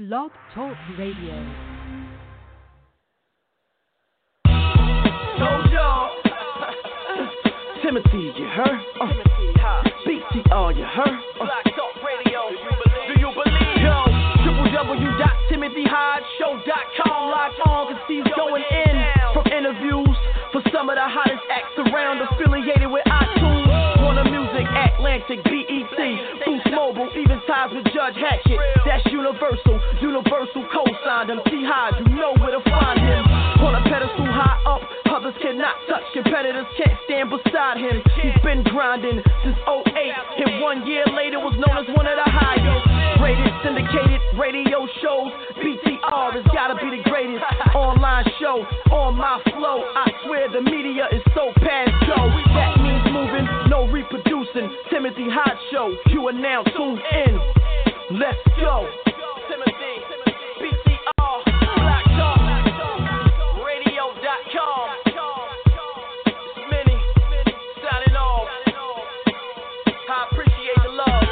Blog 0.00 0.30
Talk 0.54 0.72
Radio. 0.98 1.34
Told 5.36 5.68
y'all. 5.70 6.08
Timothy, 7.84 8.32
you 8.32 8.48
heard? 8.48 8.80
Uh, 8.98 9.12
BTR, 10.08 10.72
you 10.78 10.84
heard? 10.88 11.18
Uh, 11.36 11.44
Black 11.44 11.68
Talk 11.76 12.00
Radio. 12.00 12.48
do 13.12 13.20
you 13.20 13.28
believe? 13.28 13.76
Yo, 13.84 13.92
www.timothyhodgeshow.com. 14.48 17.20
Log 17.28 17.52
on, 17.66 17.92
cause 17.92 18.00
he's 18.08 18.24
going 18.34 18.64
in. 18.70 19.04
From 19.34 19.44
interviews 19.52 20.16
for 20.50 20.62
some 20.72 20.88
of 20.88 20.96
the 20.96 21.04
hottest 21.04 21.44
acts 21.52 21.76
around, 21.76 22.22
affiliated 22.22 22.90
with 22.90 23.04
iTunes. 23.04 23.04
Warner 23.04 23.04
Music, 23.04 23.09
Atlantic, 25.00 25.40
BET, 25.48 25.96
Boost 26.44 26.68
Mobile, 26.76 27.08
even 27.16 27.40
ties 27.48 27.72
with 27.72 27.88
Judge 27.88 28.20
Hatchett. 28.20 28.60
That's 28.84 29.00
Universal, 29.08 29.80
Universal 29.96 30.68
co-signed 30.68 31.32
him. 31.32 31.40
T-Hod, 31.48 32.04
you 32.04 32.20
know 32.20 32.36
where 32.36 32.52
to 32.52 32.60
find 32.68 33.00
him. 33.00 33.24
On 33.64 33.80
a 33.80 33.82
pedestal 33.88 34.28
high 34.28 34.60
up, 34.68 34.84
others 35.08 35.32
cannot 35.40 35.72
touch. 35.88 36.04
Competitors 36.12 36.68
can't 36.76 36.92
stand 37.08 37.32
beside 37.32 37.80
him. 37.80 38.04
He's 38.20 38.36
been 38.44 38.60
grinding 38.68 39.24
since 39.40 39.56
08, 39.64 39.88
and 39.88 40.60
one 40.60 40.84
year 40.84 41.08
later 41.16 41.40
was 41.40 41.56
known 41.56 41.80
as 41.80 41.88
one 41.96 42.04
of 42.04 42.20
the 42.20 42.28
highest 42.28 43.24
rated 43.24 43.56
syndicated 43.64 44.20
radio 44.36 44.84
shows. 45.00 45.32
BTR 45.64 46.36
has 46.36 46.44
gotta 46.52 46.76
be 46.76 46.92
the 46.92 47.02
greatest 47.08 47.40
online 47.72 48.28
show 48.36 48.68
on 48.92 49.16
my 49.16 49.40
flow. 49.48 49.80
I 49.96 50.12
swear 50.28 50.52
the 50.52 50.60
media 50.60 51.08
is 51.08 51.24
so 51.32 51.56
past 51.64 51.96
go. 52.04 52.39
Timothy 54.90 55.26
Hodge 55.30 55.58
Show, 55.70 55.94
you 56.10 56.26
are 56.28 56.32
now 56.32 56.62
tuned 56.62 57.00
in. 57.00 57.40
Let's 58.18 58.38
go. 58.60 58.88
Timothy, 59.48 59.94
BTR, 60.60 61.38
Black 61.80 62.04
Talk, 62.18 62.40
Radio.com. 63.64 64.88
It's 66.26 66.58
Minnie, 66.68 67.00
signing 67.80 68.16
off. 68.16 68.48
I 70.10 70.26
appreciate 70.30 70.80
the 70.82 70.92
love. 70.92 71.24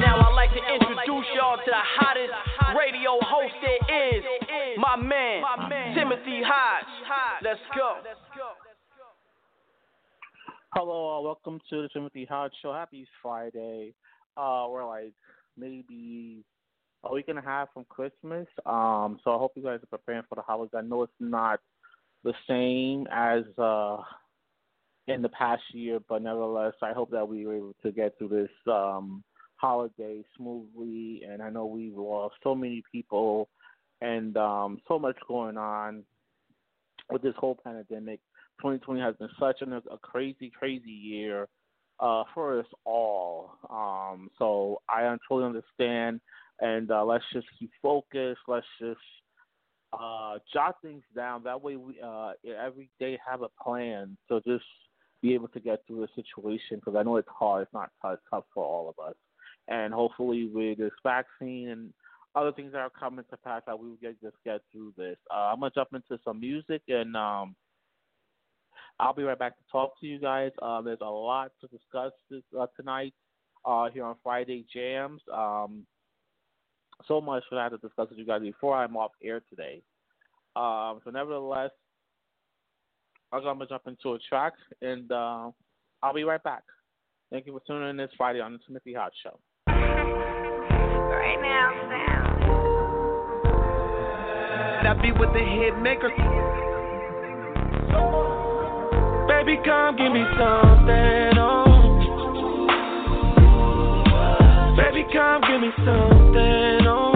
Now 0.00 0.18
I'd 0.24 0.34
like 0.34 0.50
to 0.56 0.62
introduce 0.74 1.26
y'all 1.36 1.58
to 1.58 1.70
the 1.70 1.84
hottest 2.00 2.32
radio 2.76 3.20
host 3.22 3.54
there 3.62 3.82
is. 4.16 4.24
My 4.78 4.96
man, 4.96 5.44
Timothy 5.94 6.42
Hodge. 6.42 7.42
Let's 7.42 7.60
go. 7.76 7.98
Hello, 10.76 11.16
uh, 11.16 11.20
welcome 11.20 11.60
to 11.70 11.82
the 11.82 11.88
Timothy 11.90 12.24
Hodge 12.24 12.50
Show. 12.60 12.72
Happy 12.72 13.06
Friday. 13.22 13.94
Uh, 14.36 14.66
we're 14.68 14.84
like 14.84 15.12
maybe 15.56 16.42
a 17.04 17.14
week 17.14 17.26
and 17.28 17.38
a 17.38 17.42
half 17.42 17.68
from 17.72 17.84
Christmas. 17.88 18.48
Um, 18.66 19.20
so 19.22 19.30
I 19.30 19.38
hope 19.38 19.52
you 19.54 19.62
guys 19.62 19.78
are 19.84 19.98
preparing 19.98 20.24
for 20.28 20.34
the 20.34 20.42
holidays. 20.42 20.74
I 20.76 20.80
know 20.80 21.04
it's 21.04 21.12
not 21.20 21.60
the 22.24 22.32
same 22.48 23.06
as 23.12 23.44
uh 23.56 23.98
in 25.06 25.22
the 25.22 25.28
past 25.28 25.62
year, 25.72 26.00
but 26.08 26.22
nevertheless, 26.22 26.74
I 26.82 26.92
hope 26.92 27.12
that 27.12 27.28
we 27.28 27.46
were 27.46 27.54
able 27.54 27.76
to 27.84 27.92
get 27.92 28.18
through 28.18 28.30
this 28.30 28.50
um 28.66 29.22
holiday 29.54 30.24
smoothly. 30.36 31.22
And 31.30 31.40
I 31.40 31.50
know 31.50 31.66
we've 31.66 31.96
lost 31.96 32.34
so 32.42 32.52
many 32.52 32.82
people 32.90 33.48
and 34.00 34.36
um 34.36 34.80
so 34.88 34.98
much 34.98 35.16
going 35.28 35.56
on 35.56 36.02
with 37.12 37.22
this 37.22 37.34
whole 37.38 37.60
pandemic. 37.62 38.18
2020 38.60 39.00
has 39.00 39.14
been 39.16 39.28
such 39.38 39.60
an, 39.60 39.72
a 39.72 39.98
crazy, 39.98 40.50
crazy 40.56 40.90
year 40.90 41.48
uh, 42.00 42.24
for 42.34 42.58
us 42.58 42.66
all. 42.84 43.52
Um, 43.70 44.30
so 44.38 44.80
I 44.88 45.02
totally 45.28 45.46
understand, 45.46 46.20
and 46.60 46.90
uh, 46.90 47.04
let's 47.04 47.24
just 47.32 47.46
keep 47.58 47.70
focused. 47.82 48.40
Let's 48.48 48.66
just 48.80 49.00
uh, 49.92 50.38
jot 50.52 50.76
things 50.82 51.02
down. 51.14 51.42
That 51.44 51.62
way, 51.62 51.76
we 51.76 52.00
uh, 52.02 52.32
every 52.60 52.90
day 52.98 53.18
have 53.28 53.42
a 53.42 53.48
plan. 53.62 54.16
So 54.28 54.40
just 54.46 54.64
be 55.22 55.34
able 55.34 55.48
to 55.48 55.60
get 55.60 55.82
through 55.86 56.06
the 56.06 56.22
situation 56.22 56.76
because 56.76 56.96
I 56.96 57.02
know 57.02 57.16
it's 57.16 57.28
hard. 57.28 57.62
It's 57.62 57.72
not 57.72 57.90
tough, 58.02 58.18
tough 58.30 58.44
for 58.52 58.64
all 58.64 58.88
of 58.88 59.04
us, 59.04 59.14
and 59.68 59.94
hopefully 59.94 60.50
with 60.52 60.78
this 60.78 60.92
vaccine 61.02 61.68
and 61.68 61.92
other 62.34 62.50
things 62.50 62.72
that 62.72 62.78
are 62.78 62.90
coming 62.90 63.24
to 63.30 63.36
pass, 63.38 63.62
that 63.66 63.78
we 63.78 63.88
will 63.88 63.98
get 64.02 64.20
just 64.20 64.36
get 64.44 64.60
through 64.72 64.92
this. 64.96 65.16
Uh, 65.32 65.52
I'm 65.52 65.60
gonna 65.60 65.72
jump 65.74 65.90
into 65.92 66.20
some 66.24 66.40
music 66.40 66.82
and. 66.88 67.16
Um, 67.16 67.54
I'll 69.00 69.14
be 69.14 69.22
right 69.22 69.38
back 69.38 69.56
to 69.56 69.64
talk 69.70 69.98
to 70.00 70.06
you 70.06 70.18
guys. 70.18 70.52
Uh, 70.62 70.80
there's 70.80 70.98
a 71.00 71.04
lot 71.04 71.50
to 71.60 71.66
discuss 71.68 72.12
this 72.30 72.42
uh, 72.58 72.66
tonight 72.76 73.14
uh, 73.64 73.90
here 73.90 74.04
on 74.04 74.16
Friday 74.22 74.64
Jams. 74.72 75.20
Um, 75.32 75.84
so 77.06 77.20
much 77.20 77.42
that 77.50 77.58
I 77.58 77.64
have 77.64 77.72
to 77.72 77.78
discuss 77.78 78.08
with 78.10 78.18
you 78.18 78.26
guys 78.26 78.42
before 78.42 78.76
I'm 78.76 78.96
off 78.96 79.10
air 79.22 79.42
today. 79.50 79.82
Um, 80.54 81.00
so, 81.04 81.10
nevertheless, 81.12 81.70
I'm 83.32 83.42
going 83.42 83.58
to 83.58 83.66
jump 83.66 83.82
into 83.88 84.12
a 84.12 84.18
track 84.28 84.52
and 84.80 85.10
uh, 85.10 85.50
I'll 86.02 86.14
be 86.14 86.22
right 86.22 86.42
back. 86.42 86.62
Thank 87.32 87.46
you 87.46 87.52
for 87.52 87.60
tuning 87.66 87.90
in 87.90 87.96
this 87.96 88.10
Friday 88.16 88.40
on 88.40 88.52
the 88.52 88.58
Timothy 88.64 88.94
Hodge 88.94 89.12
Show. 89.24 89.40
Right 89.66 91.40
now, 91.42 91.72
That 94.84 95.02
be 95.02 95.10
with 95.10 95.32
the 95.32 95.40
hit 95.40 95.82
maker. 95.82 96.53
Baby, 99.54 99.66
come 99.66 99.96
give 99.96 100.12
me 100.12 100.24
something, 100.36 101.38
oh. 101.38 101.62
Baby, 104.76 105.06
come 105.12 105.42
give 105.42 105.60
me 105.60 105.70
something, 105.76 106.86
oh. 106.88 107.12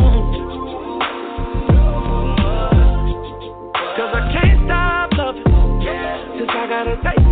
Cause 3.97 4.15
I 4.15 4.33
can't 4.33 4.61
stop 4.67 5.11
loving. 5.19 5.43
Since 6.39 6.51
I 6.51 6.67
got 6.69 6.87
a 6.87 6.97
taste 7.03 7.28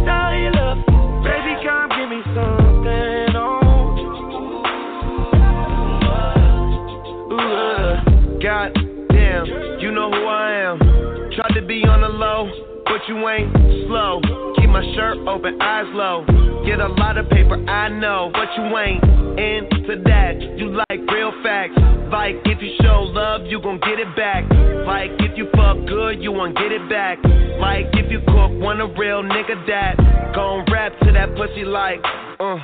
eyes 15.60 15.86
low. 15.94 16.24
Get 16.64 16.80
a 16.80 16.88
lot 16.88 17.16
of 17.16 17.28
paper, 17.30 17.54
I 17.68 17.88
know, 17.88 18.30
but 18.32 18.48
you 18.56 18.76
ain't 18.76 19.04
into 19.38 20.02
that. 20.04 20.40
You 20.58 20.74
like 20.88 21.00
real 21.12 21.32
facts. 21.42 21.78
Like 22.10 22.36
if 22.44 22.62
you 22.62 22.74
show 22.82 23.02
love, 23.02 23.42
you 23.46 23.60
gon' 23.60 23.78
get 23.80 23.98
it 24.00 24.16
back. 24.16 24.44
Like 24.86 25.10
if 25.20 25.36
you 25.36 25.48
fuck 25.54 25.76
good, 25.86 26.22
you 26.22 26.32
won't 26.32 26.56
get 26.56 26.72
it 26.72 26.88
back. 26.88 27.18
Like 27.60 27.86
if 27.92 28.10
you 28.10 28.20
cook, 28.20 28.50
want 28.58 28.80
a 28.80 28.86
real 28.98 29.22
nigga 29.22 29.66
that 29.66 29.96
gon' 30.34 30.64
rap 30.72 30.92
to 31.02 31.12
that 31.12 31.34
pussy 31.36 31.64
like, 31.64 32.00
uh, 32.40 32.58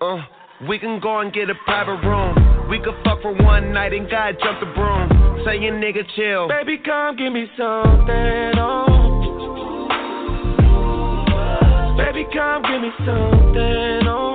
uh. 0.00 0.22
We 0.68 0.78
can 0.78 1.00
go 1.00 1.20
and 1.20 1.32
get 1.32 1.50
a 1.50 1.54
private 1.66 2.00
room. 2.06 2.68
We 2.70 2.78
could 2.78 2.94
fuck 3.04 3.20
for 3.20 3.34
one 3.34 3.74
night 3.74 3.92
and 3.92 4.10
God 4.10 4.36
jump 4.42 4.60
the 4.60 4.66
broom. 4.74 5.44
Say 5.44 5.58
your 5.58 5.74
nigga 5.74 6.02
chill. 6.16 6.48
Baby, 6.48 6.78
come 6.82 7.16
give 7.16 7.32
me 7.32 7.46
something, 7.58 8.58
oh. 8.58 8.85
Come 12.32 12.62
give 12.62 12.80
me 12.82 12.90
something, 13.04 14.06
oh. 14.08 14.34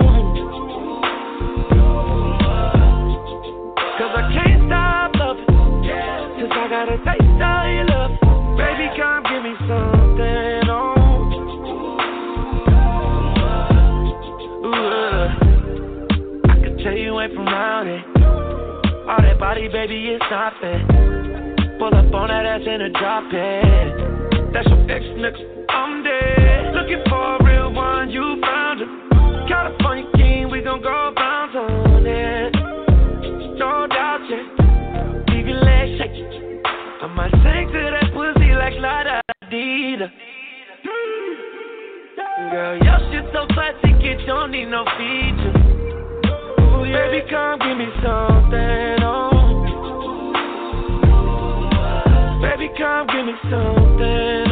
Cause 3.98 4.14
I 4.16 4.24
can't 4.34 4.66
stop 4.68 5.16
loving. 5.16 5.46
Since 6.40 6.52
I 6.52 6.68
got 6.70 6.90
a 6.90 6.98
taste 6.98 7.22
of 7.22 7.66
your 7.70 7.86
love. 7.86 8.12
Baby, 8.58 8.90
come 8.98 9.24
give 9.30 9.44
me 9.44 9.54
something, 9.68 10.70
oh. 10.70 10.96
Ooh, 14.66 14.74
uh. 14.74 15.28
I 16.50 16.56
could 16.64 16.78
tell 16.84 16.98
you 16.98 17.20
ain't 17.20 17.34
from 17.34 17.48
around 17.48 17.88
it. 17.88 18.06
All 19.10 19.22
that 19.22 19.40
body, 19.40 19.68
baby, 19.68 20.08
is 20.08 20.22
stopping. 20.28 20.88
Pull 21.80 21.94
up 21.94 22.14
on 22.14 22.28
that 22.30 22.46
ass 22.46 22.62
in 22.66 22.82
a 22.82 22.90
drop 22.92 23.26
it. 23.34 24.54
That's 24.54 24.68
your 24.68 24.92
ex 24.92 25.04
nigga. 25.18 25.66
I'm 25.70 26.04
dead. 26.04 26.76
Looking 26.76 27.04
for 27.10 27.41
don't 44.51 44.59
need 44.59 44.69
no 44.69 44.83
features. 44.98 45.56
Ooh, 46.59 46.83
yeah. 46.86 47.07
Baby, 47.09 47.21
come 47.30 47.59
give 47.59 47.77
me 47.77 47.88
something, 48.03 49.03
oh. 49.03 49.31
Baby, 52.42 52.69
come 52.77 53.07
give 53.07 53.25
me 53.25 53.33
something, 53.50 54.50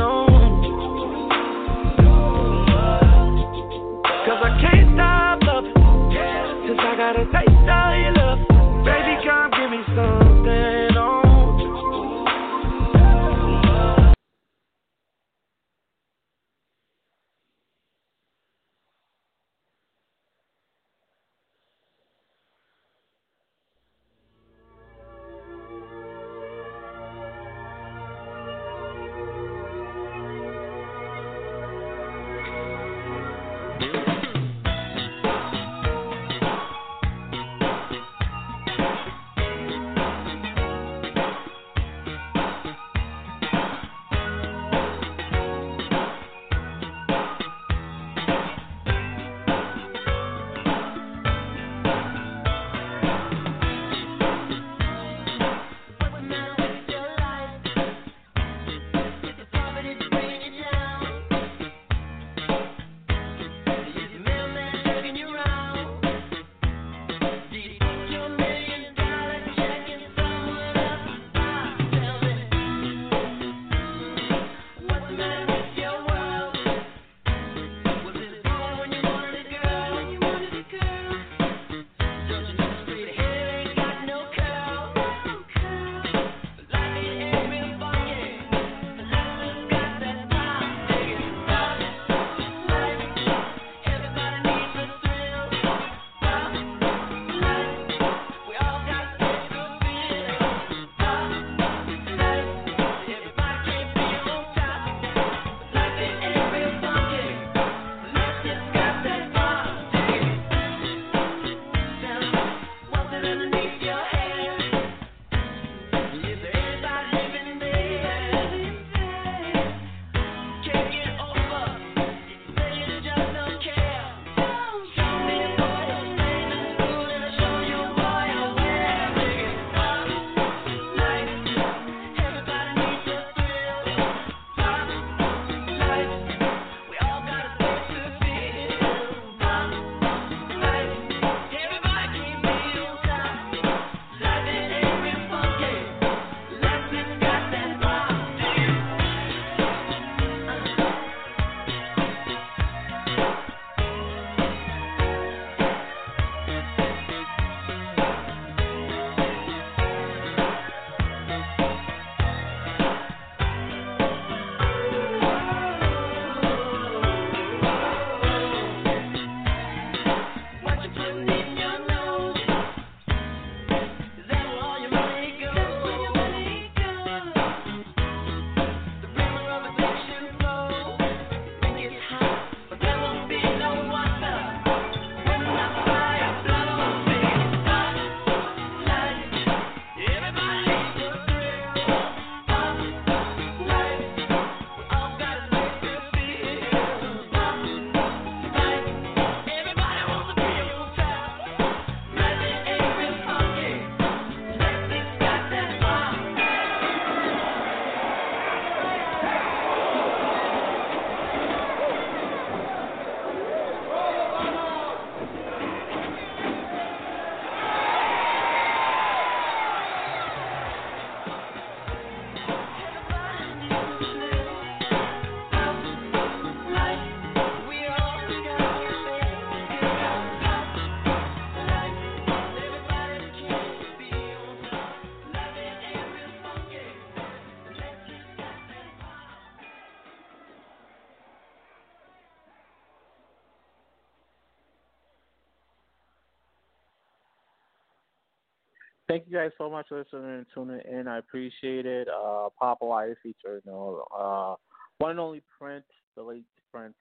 you 249.30 249.38
guys 249.38 249.52
so 249.57 249.69
much 249.69 249.88
for 249.88 250.00
listening 250.00 250.38
and 250.38 250.45
tuning 250.54 250.81
in. 250.90 251.07
I 251.07 251.19
appreciate 251.19 251.86
it. 251.86 252.07
Uh, 252.07 252.50
Papa 252.59 252.86
Life 252.86 253.18
feature, 253.21 253.62
you 253.66 253.71
know, 253.71 254.04
uh, 254.18 254.56
one 254.98 255.12
and 255.12 255.19
only 255.19 255.42
Prince, 255.59 255.86
the 256.16 256.24
late 256.24 256.45
Prince, 256.74 256.95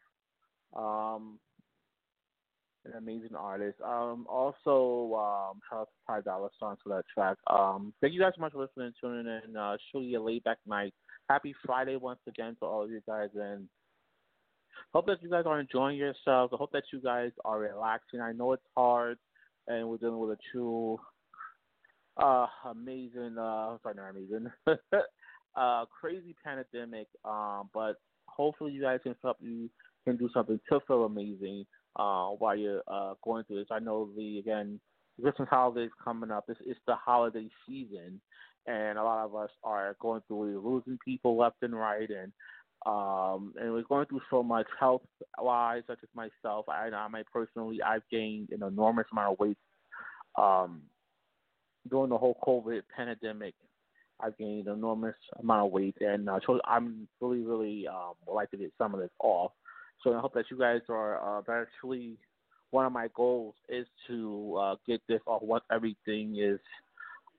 um, 0.77 1.39
an 2.85 2.93
amazing 2.97 3.35
artist. 3.37 3.81
Um, 3.85 4.27
also, 4.29 5.15
um, 5.15 5.61
shout 5.69 5.89
out 6.09 6.25
to 6.25 6.59
Ty 6.61 6.75
for 6.83 6.89
that 6.89 7.05
track. 7.13 7.37
Um, 7.49 7.93
thank 8.01 8.15
you 8.15 8.21
guys 8.21 8.33
so 8.37 8.41
much 8.41 8.53
for 8.53 8.61
listening 8.61 8.87
and 8.87 8.95
tuning 9.01 9.41
in. 9.45 9.57
Uh, 9.57 9.77
surely 9.91 10.15
a 10.15 10.23
laid 10.23 10.45
back 10.45 10.59
night. 10.67 10.95
Happy 11.29 11.55
Friday 11.65 11.97
once 11.97 12.21
again 12.27 12.57
to 12.61 12.67
all 12.67 12.85
of 12.85 12.91
you 12.91 13.01
guys, 13.07 13.29
and 13.35 13.69
hope 14.95 15.07
that 15.07 15.23
you 15.23 15.31
guys 15.31 15.45
are 15.47 15.61
enjoying 15.61 15.97
yourselves. 15.97 16.53
I 16.53 16.57
hope 16.57 16.73
that 16.73 16.85
you 16.93 17.01
guys 17.01 17.33
are 17.45 17.59
relaxing. 17.59 18.21
I 18.21 18.33
know 18.33 18.53
it's 18.53 18.63
hard, 18.77 19.19
and 19.67 19.89
we're 19.89 19.99
dealing 19.99 20.19
with 20.19 20.39
a 20.39 20.39
true 20.53 20.99
uh, 22.19 22.47
amazing, 22.67 23.37
uh, 23.39 23.77
sorry, 23.83 23.95
not 23.97 24.11
amazing, 24.11 24.51
uh, 25.57 25.85
crazy 26.01 26.35
pandemic. 26.45 27.07
Um, 27.25 27.71
but 27.73 27.97
hopefully 28.27 28.73
you 28.73 28.83
guys 28.83 29.01
can 29.03 29.15
help 29.23 29.37
you 29.41 29.71
can 30.05 30.17
do 30.17 30.29
something 30.33 30.61
to 30.71 30.81
feel 30.87 31.05
amazing 31.05 31.67
uh, 31.97 32.29
while 32.29 32.57
you're 32.57 32.83
uh, 32.89 33.15
going 33.23 33.45
through 33.45 33.59
this. 33.59 33.69
I 33.71 33.79
know 33.79 34.09
the 34.17 34.39
again 34.39 34.81
Christmas 35.21 35.49
holidays 35.51 35.91
coming 36.03 36.31
up. 36.31 36.45
It's, 36.49 36.61
it's 36.65 36.81
the 36.87 36.95
holiday 36.95 37.49
season, 37.67 38.21
and 38.67 38.99
a 38.99 39.03
lot 39.03 39.25
of 39.25 39.35
us 39.35 39.51
are 39.63 39.97
going 40.01 40.23
through 40.27 40.61
we're 40.61 40.71
losing 40.71 40.99
people 41.05 41.37
left 41.37 41.57
and 41.63 41.75
right, 41.75 42.09
and 42.09 42.33
um, 42.87 43.53
and 43.61 43.73
we're 43.73 43.83
going 43.83 44.07
through 44.07 44.21
so 44.31 44.43
much 44.43 44.67
health 44.79 45.03
wise, 45.39 45.83
such 45.87 45.99
as 46.03 46.09
myself. 46.15 46.69
I, 46.69 46.89
I 46.95 47.09
might 47.09 47.27
personally, 47.33 47.83
I've 47.83 48.09
gained 48.11 48.51
an 48.53 48.63
enormous 48.63 49.07
amount 49.13 49.33
of 49.33 49.39
weight 49.41 49.59
um, 50.37 50.83
during 51.89 52.11
the 52.11 52.19
whole 52.19 52.39
COVID 52.47 52.83
pandemic. 52.95 53.55
I've 54.21 54.37
gained 54.37 54.67
an 54.67 54.75
enormous 54.75 55.15
amount 55.39 55.67
of 55.67 55.73
weight, 55.73 55.97
and 56.01 56.29
uh, 56.29 56.41
I'm 56.65 57.07
really, 57.21 57.45
really 57.45 57.87
um, 57.87 58.15
would 58.27 58.35
like 58.35 58.51
to 58.51 58.57
get 58.57 58.73
some 58.77 58.93
of 58.93 59.01
this 59.01 59.11
off. 59.21 59.53
So 60.03 60.13
I 60.13 60.21
hope 60.21 60.35
that 60.35 60.47
you 60.51 60.59
guys 60.59 60.81
are 60.89 61.39
uh, 61.39 61.43
actually 61.49 62.19
one 62.71 62.85
of 62.85 62.93
my 62.93 63.09
goals 63.15 63.55
is 63.69 63.87
to 64.09 64.57
uh, 64.61 64.75
get 64.87 65.01
this 65.09 65.21
off 65.27 65.43
once 65.43 65.65
everything 65.73 66.37
is 66.39 66.61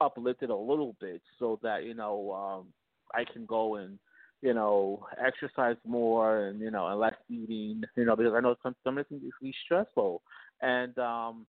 uplifted 0.02 0.50
a 0.50 0.56
little 0.56 0.96
bit, 1.00 1.22
so 1.38 1.60
that 1.64 1.84
you 1.84 1.94
know 1.94 2.32
um, 2.32 2.68
I 3.14 3.26
can 3.32 3.46
go 3.46 3.76
and 3.76 4.00
you 4.42 4.54
know 4.54 5.06
exercise 5.24 5.76
more 5.86 6.48
and 6.48 6.62
you 6.62 6.72
know 6.72 6.88
and 6.88 7.00
less 7.00 7.16
eating. 7.30 7.84
You 7.96 8.06
know 8.06 8.16
because 8.16 8.34
I 8.34 8.40
know 8.40 8.56
some 8.64 8.76
some 8.84 8.98
of 8.98 9.02
it 9.02 9.08
can 9.10 9.20
be 9.42 9.54
stressful, 9.66 10.22
and 10.62 10.98
um, 10.98 11.46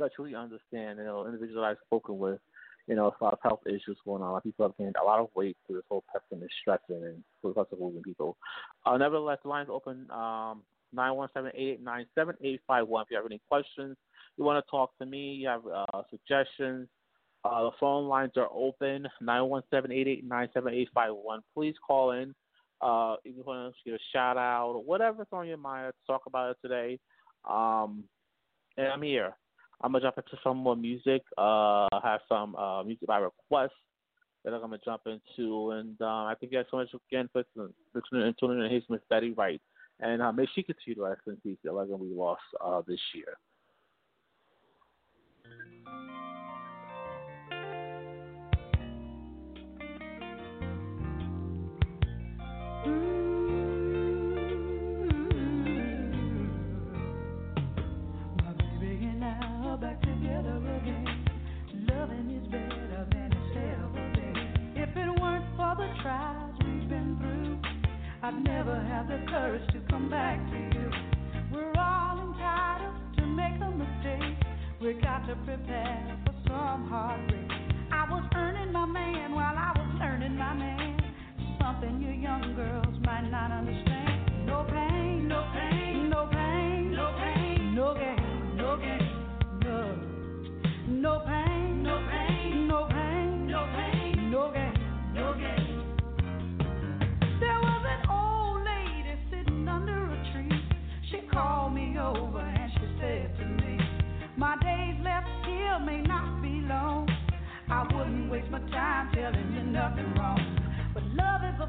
I 0.00 0.08
truly 0.14 0.34
understand. 0.34 0.98
You 0.98 1.04
know 1.04 1.26
individuals 1.26 1.66
I've 1.68 1.86
spoken 1.86 2.18
with. 2.18 2.40
You 2.86 2.94
know, 2.94 3.12
a 3.20 3.24
lot 3.24 3.34
of 3.34 3.40
health 3.42 3.60
issues 3.66 3.98
going 4.06 4.22
on. 4.22 4.28
A 4.28 4.32
lot 4.32 4.38
of 4.38 4.44
people 4.44 4.66
have 4.66 4.76
gained 4.78 4.96
a 5.00 5.04
lot 5.04 5.20
of 5.20 5.28
weight 5.34 5.58
through 5.66 5.76
this 5.76 5.84
whole 5.90 6.04
testing 6.10 6.40
and 6.40 6.50
stressing 6.62 7.04
and 7.04 7.22
because 7.42 7.66
of 7.70 7.78
losing 7.78 8.02
people. 8.02 8.38
Uh, 8.86 8.96
nevertheless, 8.96 9.38
the 9.42 9.50
line's 9.50 9.68
open. 9.70 10.10
Um, 10.10 10.62
917-889-7851. 10.96 12.06
If 12.16 13.10
you 13.10 13.16
have 13.16 13.26
any 13.26 13.42
questions, 13.46 13.96
you 14.36 14.44
want 14.44 14.64
to 14.64 14.70
talk 14.70 14.96
to 14.98 15.06
me, 15.06 15.34
you 15.34 15.48
have 15.48 15.62
uh, 15.66 16.02
suggestions, 16.10 16.88
uh, 17.44 17.64
the 17.64 17.70
phone 17.78 18.08
lines 18.08 18.32
are 18.36 18.48
open, 18.52 19.06
917-889-7851. 19.22 21.40
Please 21.54 21.74
call 21.86 22.10
in. 22.12 22.34
Uh, 22.80 23.16
if 23.24 23.36
you 23.36 23.42
want 23.44 23.74
to 23.74 23.80
give 23.84 23.94
a 23.94 23.98
shout 24.12 24.36
out 24.36 24.72
or 24.72 24.82
whatever's 24.82 25.26
on 25.32 25.48
your 25.48 25.56
mind, 25.56 25.92
talk 26.06 26.22
about 26.26 26.50
it 26.50 26.56
today. 26.62 26.98
Um, 27.48 28.04
and 28.76 28.88
I'm 28.88 29.02
here. 29.02 29.34
I'm 29.80 29.92
to 29.92 30.00
jump 30.00 30.18
into 30.18 30.38
some 30.42 30.56
more 30.58 30.76
music. 30.76 31.22
Uh, 31.36 31.86
I 31.92 32.00
have 32.02 32.20
some 32.28 32.56
uh, 32.56 32.82
music 32.82 33.06
by 33.06 33.18
request 33.18 33.74
that 34.44 34.52
I'm 34.52 34.70
to 34.70 34.78
jump 34.84 35.02
into. 35.06 35.70
And 35.72 35.96
uh, 36.00 36.24
I 36.24 36.34
thank 36.38 36.52
you 36.52 36.58
guys 36.58 36.66
so 36.70 36.78
much 36.78 36.88
again 37.10 37.28
for 37.32 37.44
listening 37.94 38.22
and 38.22 38.34
tuning 38.38 38.64
in. 38.64 38.70
Here's 38.70 38.82
Miss 38.88 39.00
Betty 39.08 39.32
Wright 39.32 39.60
and 40.00 40.22
uh, 40.22 40.32
may 40.32 40.46
she 40.54 40.62
continue 40.62 40.94
to 40.96 41.02
rest 41.02 41.22
in 41.26 41.36
peace. 41.36 41.58
We 41.64 41.70
lost 41.70 42.40
uh, 42.64 42.82
this 42.86 43.00
year. 43.14 43.36
I'd 68.28 68.44
never 68.44 68.74
have 68.74 69.08
the 69.08 69.24
courage 69.30 69.66
to 69.72 69.80
come 69.88 70.10
back 70.10 70.38
to 70.50 70.78
you. 70.78 70.87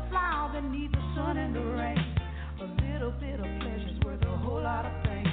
Flower 0.10 0.52
that 0.54 0.64
needs 0.72 0.94
the 0.94 1.02
sun 1.16 1.38
and 1.38 1.56
the 1.56 1.62
rain. 1.62 1.98
A 2.62 2.66
little 2.92 3.12
bit 3.12 3.40
of 3.40 3.46
pleasure's 3.62 4.00
worth 4.04 4.22
a 4.24 4.38
whole 4.38 4.62
lot 4.62 4.86
of 4.86 5.04
pain. 5.04 5.26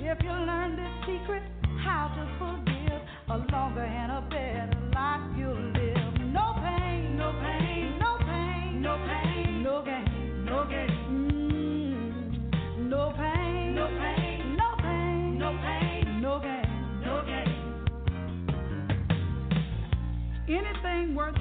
If 0.00 0.22
you 0.22 0.30
learn 0.30 0.76
this 0.76 0.92
secret, 1.06 1.42
how 1.84 2.08
to 2.14 2.22
forgive, 2.38 3.00
a 3.28 3.36
longer 3.52 3.82
and 3.82 4.12
a 4.12 4.20
better 4.30 4.78
life 4.94 5.20
you'll 5.36 5.54
live. 5.54 6.14
No 6.32 6.54
pain, 6.62 7.16
no 7.16 7.32
pain, 7.42 7.98
no 7.98 8.18
pain, 8.18 8.82
no 8.82 8.96
pain, 9.06 9.62
no 9.62 9.82
gain, 9.84 10.44
no 10.44 10.64
gain. 10.68 10.90
Mm, 11.10 12.88
no 12.88 13.12
pain. 13.16 13.52
No 13.74 13.86
pain, 13.88 14.56
no 14.56 14.76
pain, 14.82 15.38
no 15.38 15.50
pain, 15.62 16.20
no 16.20 16.38
gain, 16.40 17.00
no 17.02 17.22
gain. 17.24 17.48
Anything 20.48 21.14
worth 21.14 21.36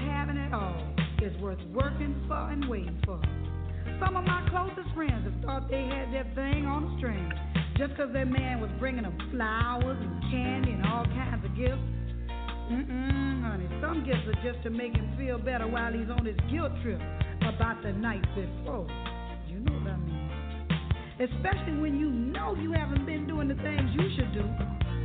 worth 1.42 1.60
working 1.74 2.16
for 2.28 2.52
and 2.52 2.70
waiting 2.70 3.00
for. 3.06 3.20
Some 4.00 4.16
of 4.16 4.24
my 4.26 4.48
closest 4.50 4.94
friends 4.94 5.26
have 5.26 5.44
thought 5.44 5.70
they 5.70 5.84
had 5.84 6.14
their 6.14 6.30
thing 6.36 6.66
on 6.66 6.86
a 6.86 6.98
string 6.98 7.32
just 7.78 7.92
because 7.92 8.14
their 8.14 8.26
man 8.26 8.62
was 8.62 8.70
bringing 8.80 9.04
them 9.04 9.18
flowers 9.32 9.98
and 10.00 10.22
candy 10.32 10.72
and 10.72 10.86
all 10.86 11.06
kinds 11.06 11.44
of 11.44 11.56
gifts. 11.56 11.82
Mm-mm, 12.72 13.42
honey, 13.42 13.68
some 13.82 14.06
gifts 14.06 14.24
are 14.28 14.40
just 14.44 14.64
to 14.64 14.70
make 14.70 14.96
him 14.96 15.14
feel 15.18 15.38
better 15.38 15.68
while 15.68 15.92
he's 15.92 16.10
on 16.10 16.26
his 16.26 16.38
guilt 16.52 16.72
trip 16.84 17.02
about 17.42 17.82
the 17.84 17.92
night 17.92 18.24
before. 18.36 18.88
You 19.50 19.60
know 19.60 19.74
what 19.74 19.92
I 19.92 19.98
mean? 19.98 20.22
especially 21.22 21.78
when 21.78 22.00
you 22.00 22.10
know 22.10 22.56
you 22.56 22.72
haven't 22.72 23.06
been 23.06 23.28
doing 23.28 23.48
the 23.48 23.56
things 23.56 23.90
you 23.94 24.10
should 24.16 24.34
do. 24.34 24.42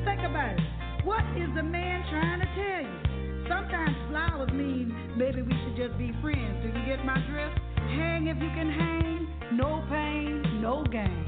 Think 0.05 0.21
about 0.21 0.57
it. 0.57 0.61
What 1.05 1.25
is 1.37 1.49
the 1.55 1.63
man 1.63 2.05
trying 2.11 2.41
to 2.41 2.47
tell 2.57 2.83
you? 2.83 3.06
Sometimes 3.49 3.97
flowers 4.11 4.51
mean 4.53 4.95
maybe 5.17 5.43
we 5.43 5.53
should 5.53 5.77
just 5.77 5.99
be 5.99 6.13
friends. 6.21 6.63
Do 6.63 6.69
you 6.69 6.87
get 6.87 7.05
my 7.05 7.15
drift? 7.31 7.59
Hang 7.95 8.27
if 8.27 8.37
you 8.43 8.49
can 8.49 8.71
hang, 8.71 9.29
no 9.57 9.85
pain, 9.89 10.61
no 10.61 10.85
gain. 10.91 11.27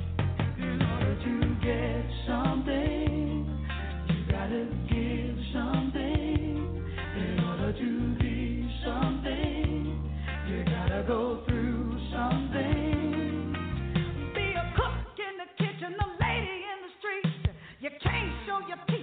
In 0.58 0.82
order 0.82 1.14
to 1.14 1.54
get 1.62 2.04
something, 2.26 3.46
you 4.08 4.32
gotta 4.32 4.66
give 4.90 5.36
something. 5.52 6.84
In 7.16 7.44
order 7.44 7.72
to 7.72 8.18
be 8.18 8.68
something, 8.84 10.10
you 10.48 10.64
gotta 10.64 11.04
go 11.06 11.44
through 11.46 11.98
something. 12.12 12.78
your 17.88 17.90
piece 18.00 18.48
of 18.50 18.62
every 18.64 18.97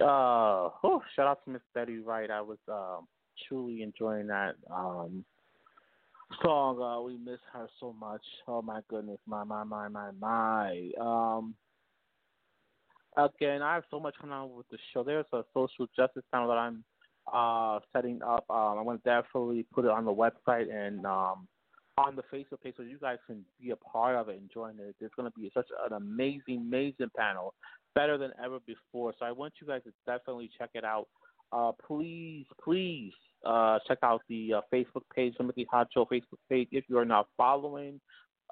uh, 0.00 0.70
oh, 0.84 1.02
shout 1.14 1.26
out 1.26 1.44
to 1.44 1.50
Miss 1.50 1.62
Betty 1.74 1.98
Wright. 1.98 2.30
I 2.30 2.40
was 2.40 2.58
um, 2.68 3.06
truly 3.48 3.82
enjoying 3.82 4.26
that 4.28 4.54
um, 4.70 5.24
song. 6.42 6.80
Uh, 6.80 7.00
we 7.02 7.16
miss 7.16 7.40
her 7.52 7.68
so 7.78 7.94
much. 7.98 8.22
Oh 8.46 8.62
my 8.62 8.80
goodness, 8.88 9.18
my 9.26 9.44
my 9.44 9.64
my 9.64 9.88
my 9.88 10.10
my. 10.20 10.90
Um, 11.00 11.54
again, 13.16 13.62
I 13.62 13.74
have 13.74 13.84
so 13.90 14.00
much 14.00 14.14
coming 14.20 14.34
on 14.34 14.54
with 14.54 14.68
the 14.70 14.78
show. 14.92 15.02
There's 15.02 15.26
a 15.32 15.42
social 15.54 15.86
justice 15.96 16.24
panel 16.32 16.48
that 16.48 16.58
I'm 16.58 16.84
uh, 17.32 17.80
setting 17.92 18.20
up. 18.22 18.44
Um, 18.50 18.78
I'm 18.78 18.84
going 18.84 18.98
to 18.98 19.04
definitely 19.04 19.66
put 19.72 19.84
it 19.84 19.90
on 19.90 20.04
the 20.04 20.12
website 20.12 20.72
and 20.72 21.04
um, 21.06 21.48
on 21.98 22.16
the 22.16 22.22
Facebook 22.32 22.62
page 22.62 22.74
so 22.76 22.82
you 22.82 22.98
guys 22.98 23.18
can 23.26 23.44
be 23.60 23.70
a 23.70 23.76
part 23.76 24.16
of 24.16 24.28
it 24.28 24.38
and 24.38 24.50
join 24.52 24.78
it. 24.80 24.94
It's 25.00 25.14
going 25.14 25.30
to 25.30 25.38
be 25.38 25.50
such 25.52 25.68
an 25.86 25.92
amazing, 25.92 26.66
amazing 26.66 27.10
panel, 27.16 27.54
better 27.94 28.18
than 28.18 28.32
ever 28.42 28.58
before. 28.66 29.12
So 29.18 29.26
I 29.26 29.32
want 29.32 29.54
you 29.60 29.66
guys 29.66 29.82
to 29.84 29.92
definitely 30.06 30.50
check 30.58 30.70
it 30.74 30.84
out. 30.84 31.08
Uh, 31.52 31.72
please, 31.86 32.46
please 32.62 33.12
uh, 33.44 33.78
check 33.86 33.98
out 34.02 34.22
the 34.28 34.54
uh, 34.54 34.60
Facebook 34.72 35.02
page, 35.14 35.34
Timothy 35.36 35.66
Hodge 35.70 35.88
Show 35.92 36.04
Facebook 36.04 36.38
page. 36.48 36.68
If 36.70 36.84
you 36.88 36.98
are 36.98 37.04
not 37.04 37.28
following 37.36 38.00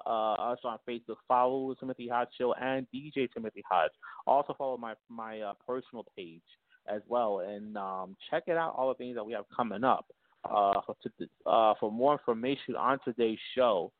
uh, 0.05 0.33
us 0.33 0.59
on 0.63 0.77
Facebook, 0.87 1.15
follow 1.27 1.73
Timothy 1.75 2.07
Hodge 2.07 2.29
Show 2.37 2.53
and 2.53 2.85
DJ 2.93 3.31
Timothy 3.33 3.63
Hodge. 3.69 3.91
Also 4.27 4.53
follow 4.57 4.77
my 4.77 4.93
my 5.09 5.39
uh, 5.41 5.53
personal 5.65 6.05
page 6.15 6.41
as 6.87 7.01
well, 7.07 7.39
and 7.39 7.77
um, 7.77 8.15
check 8.29 8.43
it 8.47 8.57
out. 8.57 8.75
All 8.77 8.89
the 8.89 8.95
things 8.95 9.15
that 9.15 9.25
we 9.25 9.33
have 9.33 9.45
coming 9.55 9.83
up. 9.83 10.05
Uh, 10.45 10.79
for, 10.85 10.95
uh, 11.45 11.73
for 11.81 11.91
more 11.91 12.13
information 12.13 12.73
on 12.77 12.97
today's 13.03 13.37
show, 13.55 13.91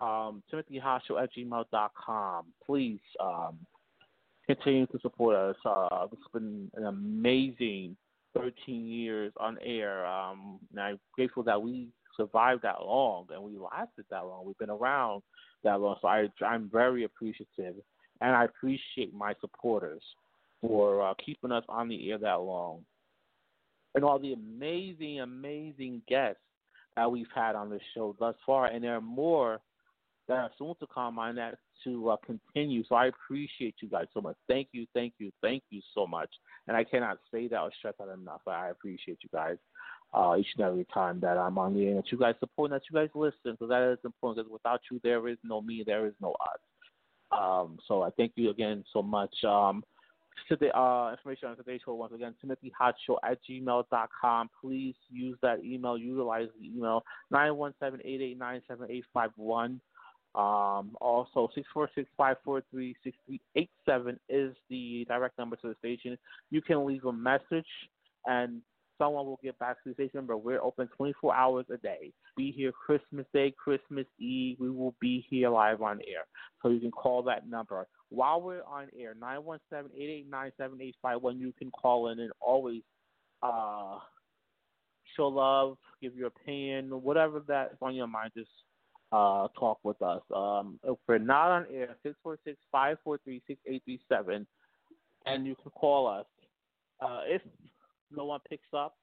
um, 0.00 0.42
TimothyHodgeShow 0.52 1.22
at 1.22 1.30
gmail.com. 1.32 2.44
Please 2.66 2.98
um, 3.20 3.56
continue 4.46 4.86
to 4.86 4.98
support 5.00 5.36
us. 5.36 5.56
Uh, 5.64 6.06
it's 6.12 6.22
been 6.32 6.70
an 6.74 6.86
amazing 6.86 7.96
13 8.36 8.86
years 8.86 9.32
on 9.38 9.58
air. 9.64 10.06
Um, 10.06 10.58
and 10.70 10.80
I'm 10.80 11.00
grateful 11.12 11.42
that 11.44 11.60
we 11.60 11.88
survived 12.16 12.62
that 12.62 12.82
long 12.82 13.26
and 13.32 13.42
we 13.42 13.58
lasted 13.58 14.04
that 14.10 14.24
long. 14.24 14.44
We've 14.46 14.58
been 14.58 14.70
around 14.70 15.22
that 15.64 15.80
long. 15.80 15.96
So 16.00 16.08
I, 16.08 16.28
I'm 16.44 16.70
very 16.72 17.04
appreciative 17.04 17.74
and 18.20 18.34
I 18.34 18.44
appreciate 18.44 19.12
my 19.14 19.34
supporters 19.40 20.02
for 20.60 21.02
uh, 21.02 21.14
keeping 21.24 21.52
us 21.52 21.64
on 21.68 21.88
the 21.88 22.10
air 22.10 22.18
that 22.18 22.40
long. 22.40 22.80
And 23.94 24.04
all 24.04 24.18
the 24.18 24.34
amazing, 24.34 25.20
amazing 25.20 26.02
guests 26.08 26.40
that 26.96 27.10
we've 27.10 27.26
had 27.34 27.54
on 27.54 27.70
this 27.70 27.82
show 27.94 28.16
thus 28.18 28.34
far. 28.44 28.66
And 28.66 28.84
there 28.84 28.96
are 28.96 29.00
more 29.00 29.60
that 30.28 30.34
are 30.34 30.50
soon 30.58 30.74
to 30.80 30.86
come 30.92 31.16
that 31.16 31.58
to 31.84 32.10
uh, 32.10 32.16
continue. 32.24 32.82
So 32.88 32.94
I 32.94 33.06
appreciate 33.06 33.76
you 33.80 33.88
guys 33.88 34.06
so 34.12 34.20
much. 34.20 34.36
Thank 34.48 34.68
you, 34.72 34.86
thank 34.94 35.14
you, 35.18 35.30
thank 35.42 35.62
you 35.70 35.80
so 35.94 36.06
much. 36.06 36.30
And 36.66 36.76
I 36.76 36.84
cannot 36.84 37.18
say 37.32 37.48
that 37.48 37.60
or 37.60 37.70
stress 37.78 37.94
that 37.98 38.08
enough. 38.08 38.40
But 38.44 38.54
I 38.54 38.70
appreciate 38.70 39.18
you 39.22 39.28
guys 39.32 39.56
uh, 40.14 40.36
each 40.38 40.48
and 40.56 40.66
every 40.66 40.86
time 40.92 41.20
that 41.20 41.38
I'm 41.38 41.58
on 41.58 41.74
the 41.74 41.86
air. 41.86 41.94
That 41.96 42.10
you 42.10 42.18
guys 42.18 42.34
support, 42.40 42.70
that 42.70 42.82
you 42.90 42.98
guys 42.98 43.10
listen, 43.14 43.36
because 43.44 43.68
that 43.68 43.92
is 43.92 43.98
important. 44.04 44.46
Because 44.46 44.52
without 44.52 44.80
you, 44.90 45.00
there 45.02 45.28
is 45.28 45.36
no 45.44 45.60
me, 45.60 45.84
there 45.86 46.06
is 46.06 46.14
no 46.20 46.32
us. 46.32 46.60
Um, 47.32 47.78
so 47.86 48.02
I 48.02 48.10
thank 48.10 48.32
you 48.36 48.50
again 48.50 48.84
so 48.92 49.02
much. 49.02 49.34
Um, 49.44 49.82
today, 50.48 50.70
uh, 50.74 51.12
information 51.12 51.48
on 51.48 51.56
today's 51.56 51.80
show 51.84 51.94
once 51.94 52.12
again, 52.14 52.34
timothyhodgeshow 52.44 53.16
at 53.24 53.38
gmail.com. 53.48 54.50
Please 54.60 54.94
use 55.10 55.38
that 55.42 55.64
email, 55.64 55.96
utilize 55.98 56.48
the 56.58 56.66
email, 56.66 57.04
917-889-7851. 57.32 59.80
Um, 60.36 60.94
also, 61.00 61.48
646-543-6387 62.20 64.18
is 64.28 64.54
the 64.68 65.06
direct 65.08 65.38
number 65.38 65.56
to 65.56 65.68
the 65.68 65.74
station. 65.78 66.18
You 66.50 66.60
can 66.60 66.84
leave 66.84 67.06
a 67.06 67.12
message 67.12 67.64
and 68.26 68.60
someone 68.98 69.24
will 69.24 69.40
get 69.42 69.58
back 69.58 69.82
to 69.82 69.88
the 69.88 69.94
station 69.94 70.16
number. 70.16 70.36
We're 70.36 70.60
open 70.60 70.90
24 70.94 71.34
hours 71.34 71.64
a 71.72 71.78
day. 71.78 72.12
Be 72.36 72.52
here 72.52 72.70
Christmas 72.70 73.24
Day, 73.32 73.54
Christmas 73.56 74.04
Eve. 74.18 74.58
We 74.60 74.68
will 74.70 74.94
be 75.00 75.24
here 75.30 75.48
live 75.48 75.80
on 75.80 76.00
air. 76.00 76.26
So 76.62 76.68
you 76.68 76.80
can 76.80 76.90
call 76.90 77.22
that 77.22 77.48
number. 77.48 77.86
While 78.10 78.42
we're 78.42 78.62
on 78.62 78.88
air, 78.98 79.14
917-889-7851, 79.14 81.40
you 81.40 81.54
can 81.58 81.70
call 81.70 82.10
in 82.10 82.20
and 82.20 82.30
always 82.40 82.82
uh, 83.42 84.00
show 85.16 85.28
love, 85.28 85.78
give 86.02 86.14
your 86.14 86.28
opinion, 86.28 86.90
whatever 87.02 87.42
that's 87.46 87.76
on 87.80 87.94
your 87.94 88.06
mind, 88.06 88.32
just 88.36 88.50
uh, 89.12 89.48
talk 89.58 89.78
with 89.84 90.00
us. 90.02 90.22
Um, 90.34 90.78
if 90.84 90.98
we're 91.06 91.18
not 91.18 91.50
on 91.50 91.66
air, 91.72 91.96
646-543-6837, 92.74 94.46
and 95.26 95.46
you 95.46 95.54
can 95.62 95.70
call 95.72 96.06
us. 96.08 96.26
Uh, 97.00 97.20
if 97.26 97.42
no 98.14 98.24
one 98.24 98.40
picks 98.48 98.68
up, 98.74 98.96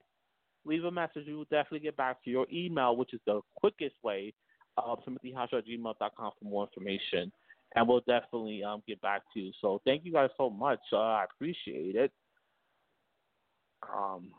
leave 0.64 0.84
a 0.84 0.90
message. 0.90 1.24
We 1.26 1.34
will 1.34 1.44
definitely 1.44 1.80
get 1.80 1.96
back 1.96 2.22
to 2.24 2.30
your 2.30 2.46
email, 2.52 2.96
which 2.96 3.14
is 3.14 3.20
the 3.26 3.40
quickest 3.56 3.94
way, 4.02 4.34
uh, 4.76 4.96
timothyhasha 5.06 5.54
at 5.54 5.66
gmail.com 5.66 6.32
for 6.38 6.44
more 6.44 6.66
information. 6.66 7.32
And 7.76 7.88
we'll 7.88 8.00
definitely 8.00 8.62
um, 8.62 8.82
get 8.86 9.00
back 9.00 9.22
to 9.34 9.40
you. 9.40 9.52
So 9.60 9.80
thank 9.84 10.04
you 10.04 10.12
guys 10.12 10.30
so 10.36 10.48
much. 10.48 10.78
Uh, 10.92 10.98
I 10.98 11.24
appreciate 11.24 11.96
it. 11.96 12.12
Um, 13.82 14.30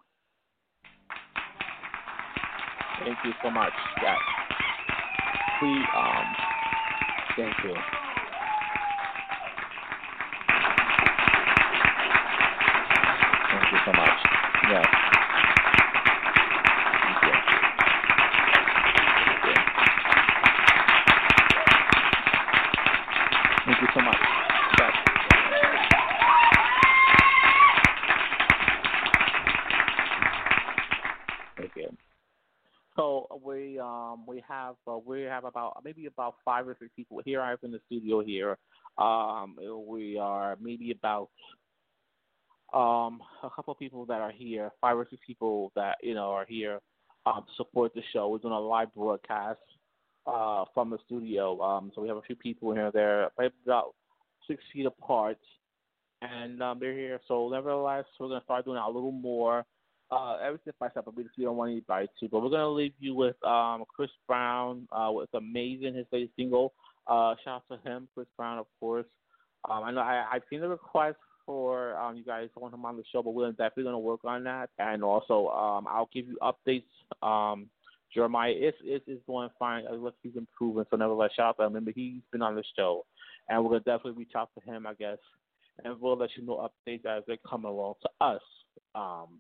thank 2.99 3.17
you 3.25 3.32
so 3.43 3.49
much. 3.49 3.73
Yes 4.01 4.17
please, 5.60 5.86
um, 5.96 6.26
thank 7.38 7.54
you. 7.63 7.76
Thank 13.52 13.72
you 13.72 13.78
so 13.86 13.91
much. 13.94 14.20
Yes. 14.70 14.86
Thank 17.04 17.24
you. 17.24 17.34
Thank 19.26 19.44
you. 19.46 19.56
Thank 23.65 23.82
you 23.82 23.88
so 23.94 24.02
much. 24.02 24.22
Yes. 24.78 24.94
Thank 31.58 31.72
you. 31.76 31.89
So 32.96 33.28
we 33.44 33.78
um 33.80 34.26
we 34.26 34.44
have 34.48 34.76
uh, 34.88 34.98
we 34.98 35.24
have 35.24 35.44
about 35.44 35.75
maybe 35.86 36.08
about 36.08 36.36
five 36.43 36.67
or 36.67 36.76
six 36.78 36.91
people 36.95 37.21
here. 37.24 37.39
I 37.39 37.52
have 37.52 37.60
in 37.63 37.71
the 37.71 37.80
studio 37.86 38.21
here. 38.21 38.58
Um, 38.98 39.56
we 39.88 40.17
are 40.17 40.58
maybe 40.60 40.91
about 40.91 41.30
um 42.74 43.21
a 43.43 43.50
couple 43.56 43.71
of 43.71 43.80
people 43.80 44.06
that 44.08 44.19
are 44.19 44.32
here. 44.32 44.71
Five 44.82 44.98
or 44.98 45.08
six 45.10 45.21
people 45.26 45.71
that 45.76 45.98
you 46.02 46.15
know 46.15 46.32
are 46.32 46.45
here 46.45 46.80
um, 47.26 47.45
support 47.56 47.93
the 47.93 48.02
show. 48.12 48.28
We're 48.28 48.39
doing 48.39 48.54
a 48.54 48.60
live 48.60 48.93
broadcast 48.93 49.60
uh 50.26 50.65
from 50.74 50.89
the 50.89 50.98
studio. 51.06 51.62
Um, 51.62 51.91
so 51.93 52.02
we 52.02 52.08
have 52.08 52.17
a 52.17 52.24
few 52.24 52.36
people 52.36 52.74
here. 52.74 52.91
They're 52.91 53.30
about 53.65 53.93
six 54.48 54.63
feet 54.74 54.88
apart, 54.88 55.38
and 56.21 56.62
um, 56.63 56.80
they're 56.80 56.93
here. 56.93 57.19
So 57.28 57.48
nevertheless, 57.50 58.06
we're 58.19 58.30
gonna 58.30 58.43
start 58.43 58.65
doing 58.65 58.78
a 58.78 58.89
little 58.89 59.12
more 59.12 59.63
uh, 60.12 60.38
everything 60.44 60.74
by 60.80 60.88
separate 60.88 61.15
because 61.15 61.32
we 61.38 61.44
don't 61.44 61.58
want 61.58 61.72
anybody 61.72 62.08
to. 62.20 62.30
But 62.30 62.44
we're 62.44 62.50
gonna 62.50 62.70
leave 62.70 62.94
you 63.00 63.15
with 63.15 63.41
um, 63.44 63.84
Chris 63.94 64.10
Brown 64.28 64.88
uh, 64.91 65.12
with 65.12 65.30
"Amazing," 65.34 65.96
his 65.96 66.06
latest 66.12 66.36
single. 66.36 66.74
Uh, 67.08 67.36
shout 67.44 67.63
out 67.70 67.84
to 67.84 67.89
him, 67.89 68.08
Chris 68.13 68.28
Brown, 68.38 68.58
of 68.58 68.65
course. 68.80 69.06
Um, 69.70 69.84
I 69.84 69.91
know 69.91 70.02
I, 70.02 70.26
I've 70.32 70.44
seen 70.50 70.62
the 70.62 70.70
request 70.70 71.18
for 71.46 71.96
um, 71.98 72.15
you 72.15 72.24
guys 72.24 72.50
want 72.56 72.74
him 72.74 72.86
on 72.86 72.98
the 72.98 73.04
show, 73.12 73.22
but 73.22 73.32
we're 73.32 73.52
definitely 73.52 73.84
gonna 73.84 74.00
work 74.00 74.22
on 74.26 74.44
that. 74.44 74.70
And 74.80 75.04
also, 75.04 75.48
um, 75.50 75.86
I'll 75.88 76.10
give 76.13 76.26
you 76.28 76.38
updates. 76.41 76.84
Um, 77.26 77.68
Jeremih 78.15 78.70
is 78.70 78.74
is, 78.86 79.02
is 79.08 79.20
fine. 79.60 79.86
Uh, 79.88 79.96
look, 79.96 80.15
he's 80.24 80.36
improving. 80.36 80.86
So 80.89 80.98
nevertheless, 80.98 81.32
shout 81.36 81.48
out 81.48 81.58
to 81.58 81.63
him. 81.63 81.74
Remember, 81.74 81.91
he's 81.94 82.22
been 82.32 82.41
on 82.41 82.56
the 82.56 82.63
show, 82.76 83.06
and 83.50 83.63
we're 83.63 83.70
gonna 83.70 83.98
definitely 83.98 84.20
reach 84.20 84.34
out 84.36 84.50
to 84.58 84.72
him, 84.72 84.88
I 84.88 84.94
guess, 84.94 85.18
and 85.84 86.00
we'll 86.00 86.18
let 86.18 86.30
you 86.38 86.46
know 86.46 86.70
updates 86.88 87.06
as 87.06 87.24
they 87.28 87.39
come 87.48 87.65
along 87.65 87.96
to 88.04 88.26
us. 88.26 88.41
Um, 88.94 89.39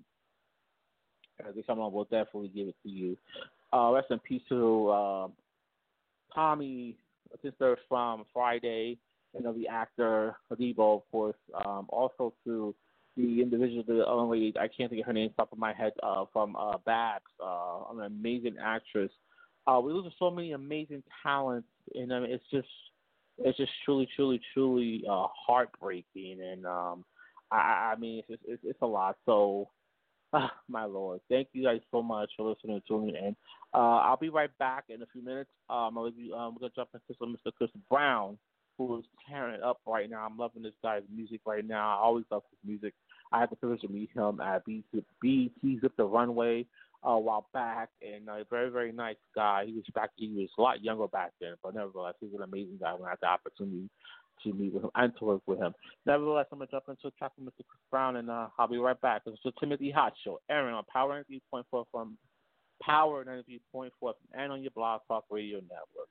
as 1.39 1.55
they 1.55 1.61
come 1.63 1.79
on, 1.79 1.91
we'll 1.91 2.05
definitely 2.05 2.51
give 2.53 2.67
it 2.67 2.75
to 2.83 2.89
you. 2.89 3.17
Uh, 3.73 3.91
rest 3.93 4.07
in 4.11 4.19
peace 4.19 4.41
to 4.49 4.89
uh, 4.89 5.27
Tommy 6.33 6.95
Lister 7.43 7.77
from 7.89 8.25
Friday, 8.33 8.97
you 9.35 9.43
know, 9.43 9.53
the 9.53 9.67
actor, 9.67 10.35
Adebo, 10.51 10.97
of 10.97 11.11
course. 11.11 11.35
Um, 11.65 11.87
also 11.89 12.33
to 12.45 12.73
the 13.17 13.41
individual, 13.41 13.83
the 13.87 14.05
only, 14.05 14.53
I 14.59 14.67
can't 14.67 14.89
think 14.89 15.01
of 15.01 15.07
her 15.07 15.13
name 15.13 15.31
top 15.35 15.51
of 15.51 15.57
my 15.57 15.73
head, 15.73 15.93
uh, 16.03 16.25
from 16.31 16.55
uh, 16.55 16.77
Babs, 16.85 17.23
uh, 17.43 17.79
an 17.91 18.01
amazing 18.01 18.55
actress. 18.61 19.11
Uh, 19.67 19.79
we 19.83 19.93
lose 19.93 20.11
so 20.19 20.29
many 20.29 20.51
amazing 20.51 21.03
talents, 21.23 21.67
and 21.93 22.13
I 22.13 22.19
mean, 22.19 22.31
it's 22.31 22.43
just, 22.51 22.67
it's 23.37 23.57
just 23.57 23.71
truly, 23.83 24.07
truly, 24.15 24.39
truly 24.53 25.03
uh, 25.09 25.27
heartbreaking, 25.47 26.39
and 26.41 26.65
um, 26.65 27.03
I, 27.51 27.93
I 27.93 27.99
mean, 27.99 28.19
it's, 28.19 28.27
just, 28.27 28.41
it's 28.47 28.61
it's 28.63 28.81
a 28.81 28.85
lot. 28.85 29.17
So 29.25 29.69
Ah, 30.33 30.51
my 30.67 30.85
Lord. 30.85 31.21
Thank 31.29 31.49
you 31.53 31.63
guys 31.63 31.79
so 31.91 32.01
much 32.01 32.29
for 32.35 32.49
listening 32.49 32.81
to 32.87 33.01
me, 33.01 33.15
and 33.17 33.35
Uh, 33.73 33.97
I'll 33.97 34.15
be 34.15 34.29
right 34.29 34.55
back 34.57 34.85
in 34.87 35.01
a 35.01 35.05
few 35.07 35.21
minutes. 35.21 35.49
Um, 35.69 35.97
I'll 35.97 36.09
be, 36.09 36.31
um, 36.31 36.53
we're 36.53 36.59
going 36.61 36.71
to 36.71 36.75
jump 36.75 36.89
into 36.93 37.13
some 37.19 37.35
Mr. 37.35 37.51
Chris 37.57 37.69
Brown, 37.89 38.37
who 38.77 38.99
is 38.99 39.05
tearing 39.27 39.55
it 39.55 39.63
up 39.63 39.81
right 39.85 40.09
now. 40.09 40.25
I'm 40.25 40.37
loving 40.37 40.63
this 40.63 40.73
guy's 40.81 41.03
music 41.13 41.41
right 41.45 41.65
now. 41.67 41.97
I 41.97 42.01
always 42.01 42.23
love 42.31 42.43
his 42.51 42.59
music. 42.63 42.93
I 43.33 43.39
had 43.41 43.49
the 43.49 43.57
privilege 43.57 43.81
to 43.81 43.89
meet 43.89 44.11
him 44.15 44.39
at 44.39 44.63
BET's 44.65 45.83
Rip 45.83 45.97
the 45.97 46.05
Runway 46.05 46.65
uh, 47.05 47.09
a 47.09 47.19
while 47.19 47.49
back, 47.53 47.89
and 48.01 48.29
a 48.29 48.45
very, 48.49 48.69
very 48.69 48.93
nice 48.93 49.17
guy. 49.35 49.65
He 49.65 49.73
was 49.73 49.83
back, 49.93 50.11
he 50.15 50.29
was 50.29 50.49
a 50.57 50.61
lot 50.61 50.81
younger 50.81 51.07
back 51.07 51.33
then, 51.41 51.55
but 51.61 51.75
nevertheless, 51.75 52.15
he 52.21 52.27
was 52.27 52.35
an 52.35 52.43
amazing 52.43 52.77
guy 52.79 52.93
when 52.93 53.07
I 53.07 53.11
had 53.11 53.19
the 53.21 53.27
opportunity 53.27 53.89
to 54.43 54.53
meet 54.53 54.73
with 54.73 54.83
him 54.83 54.91
and 54.95 55.13
to 55.19 55.25
work 55.25 55.41
with 55.47 55.59
him. 55.59 55.73
Nevertheless, 56.05 56.45
I'm 56.51 56.59
going 56.59 56.67
to 56.67 56.71
jump 56.71 56.85
into 56.89 57.07
a 57.07 57.11
track 57.11 57.31
with 57.37 57.47
Mr. 57.47 57.65
Chris 57.67 57.81
Brown, 57.91 58.17
and 58.17 58.29
uh, 58.29 58.47
I'll 58.57 58.67
be 58.67 58.77
right 58.77 58.99
back. 59.01 59.23
This 59.25 59.35
is 59.45 59.53
Timothy 59.59 59.91
Hodge 59.91 60.13
Show, 60.23 60.39
airing 60.49 60.75
on 60.75 60.83
Power 60.91 61.23
93.4 61.53 61.85
from 61.91 62.17
Power 62.81 63.25
93.4 63.25 63.89
and 64.33 64.51
on 64.51 64.61
your 64.61 64.71
Blog 64.71 65.01
Talk 65.07 65.25
Radio 65.29 65.57
Network. 65.57 66.09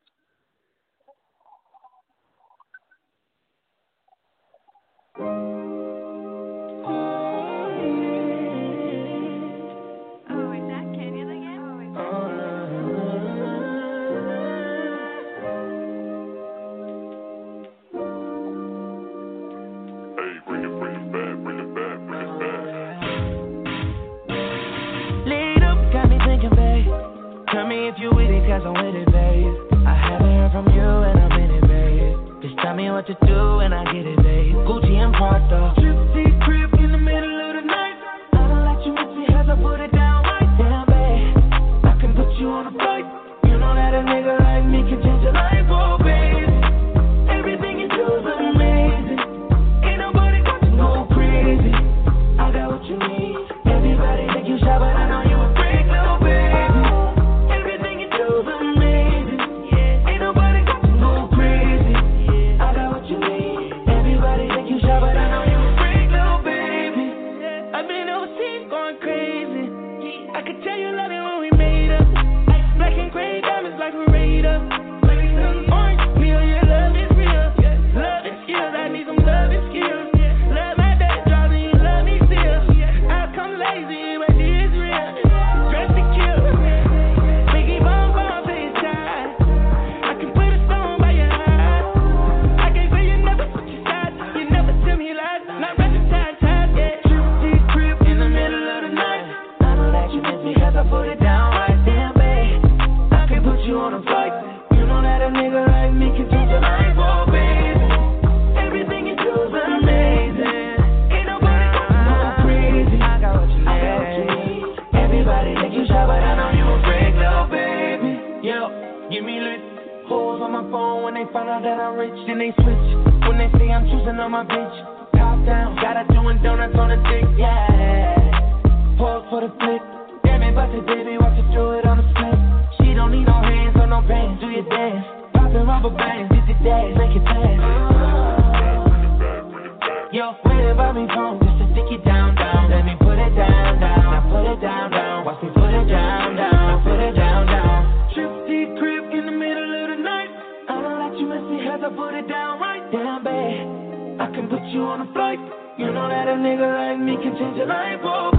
nigga 156.55 156.91
like 156.91 157.01
me 157.01 157.17
can 157.17 157.37
change 157.37 157.59
a 157.59 157.65
light 157.65 158.01
bulb. 158.03 158.34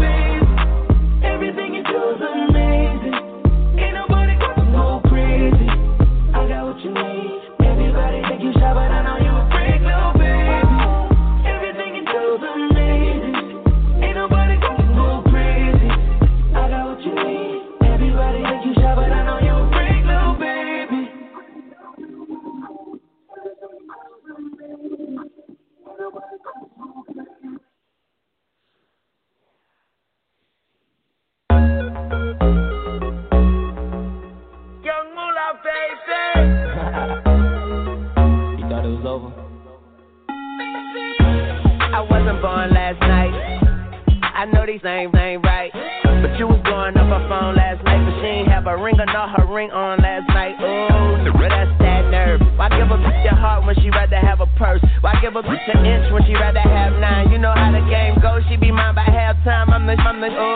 coming 60.30 60.40
oh, 60.40 60.54
up. 60.54 60.55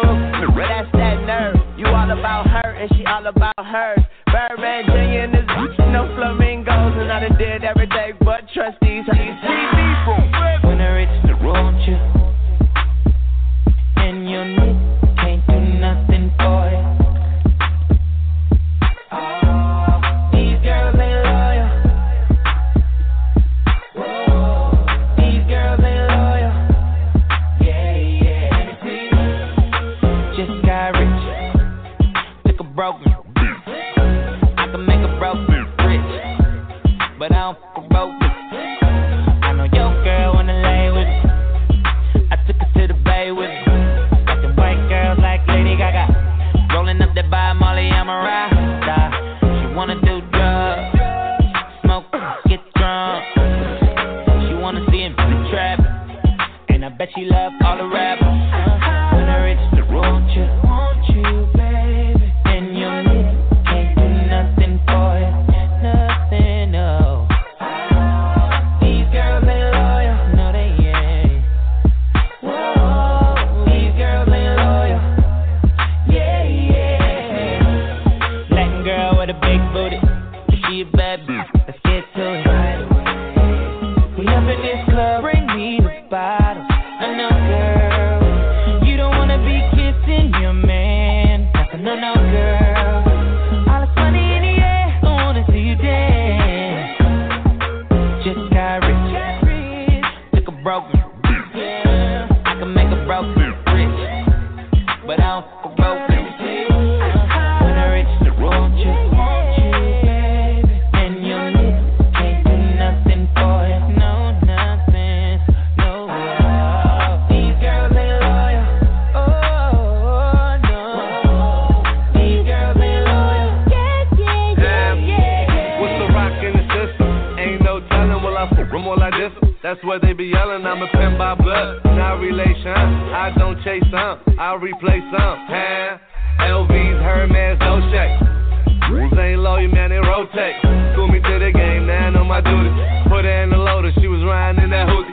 Know 142.45 142.63
my. 142.63 143.09
Put 143.09 143.25
her 143.25 143.43
in 143.43 143.49
the 143.49 143.57
loader, 143.57 143.91
she 143.99 144.07
was 144.07 144.23
riding 144.23 144.63
in 144.63 144.69
that 144.69 144.87
hoodie. 144.87 145.11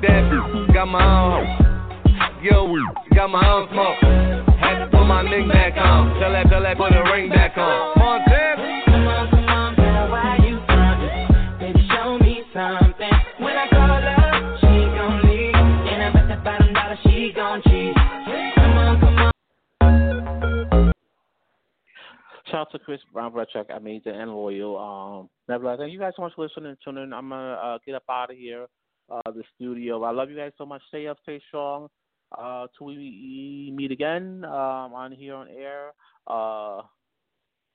That 0.00 0.72
got 0.72 0.86
my 0.86 1.04
own. 1.04 1.44
Yo, 2.42 2.64
got 3.14 3.28
my 3.28 3.44
own 3.44 3.68
smoke. 3.68 3.98
Had 4.56 4.84
to 4.84 4.90
put 4.90 5.04
my 5.04 5.20
ring 5.22 5.48
back 5.48 5.76
on. 5.76 6.18
Tell 6.20 6.32
that, 6.32 6.48
tell 6.48 6.62
that, 6.62 6.76
put 6.78 6.92
a 6.92 7.02
Chris 22.88 23.00
Brown, 23.12 23.34
Chuck, 23.52 23.66
Amazing 23.68 24.14
and 24.14 24.30
Loyal. 24.30 24.78
Um, 24.78 25.28
nevertheless, 25.46 25.78
thank 25.78 25.92
you 25.92 25.98
guys 25.98 26.14
so 26.16 26.22
much 26.22 26.32
for 26.34 26.44
listening 26.44 26.70
and 26.70 26.78
tuning 26.82 27.02
in. 27.02 27.12
I'm 27.12 27.28
gonna 27.28 27.52
uh, 27.52 27.78
get 27.84 27.94
up 27.94 28.04
out 28.08 28.30
of 28.30 28.36
here, 28.38 28.64
uh, 29.10 29.20
the 29.26 29.42
studio. 29.54 30.02
I 30.04 30.10
love 30.10 30.30
you 30.30 30.36
guys 30.36 30.52
so 30.56 30.64
much. 30.64 30.80
Stay 30.88 31.06
up, 31.06 31.18
stay 31.22 31.38
strong. 31.48 31.88
Uh, 32.32 32.66
till 32.78 32.86
we 32.86 33.70
meet 33.76 33.92
again 33.92 34.42
um, 34.46 34.94
on 34.94 35.12
here 35.12 35.34
on 35.34 35.48
air. 35.48 35.90
Uh, 36.26 36.80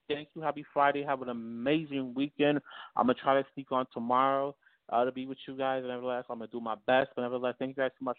thank 0.10 0.30
you. 0.36 0.42
Happy 0.42 0.66
Friday. 0.74 1.04
Have 1.04 1.22
an 1.22 1.30
amazing 1.30 2.16
weekend. 2.16 2.60
I'm 2.98 3.06
gonna 3.06 3.14
try 3.14 3.40
to 3.40 3.48
sneak 3.54 3.72
on 3.72 3.86
tomorrow 3.94 4.56
uh, 4.92 5.06
to 5.06 5.12
be 5.12 5.28
with 5.28 5.38
you 5.48 5.56
guys. 5.56 5.84
Nevertheless, 5.86 6.24
I'm 6.28 6.40
gonna 6.40 6.50
do 6.52 6.60
my 6.60 6.74
best. 6.88 7.12
But 7.16 7.22
nevertheless, 7.22 7.54
thank 7.60 7.78
you 7.78 7.84
guys 7.84 7.92
so 8.00 8.04
much. 8.04 8.18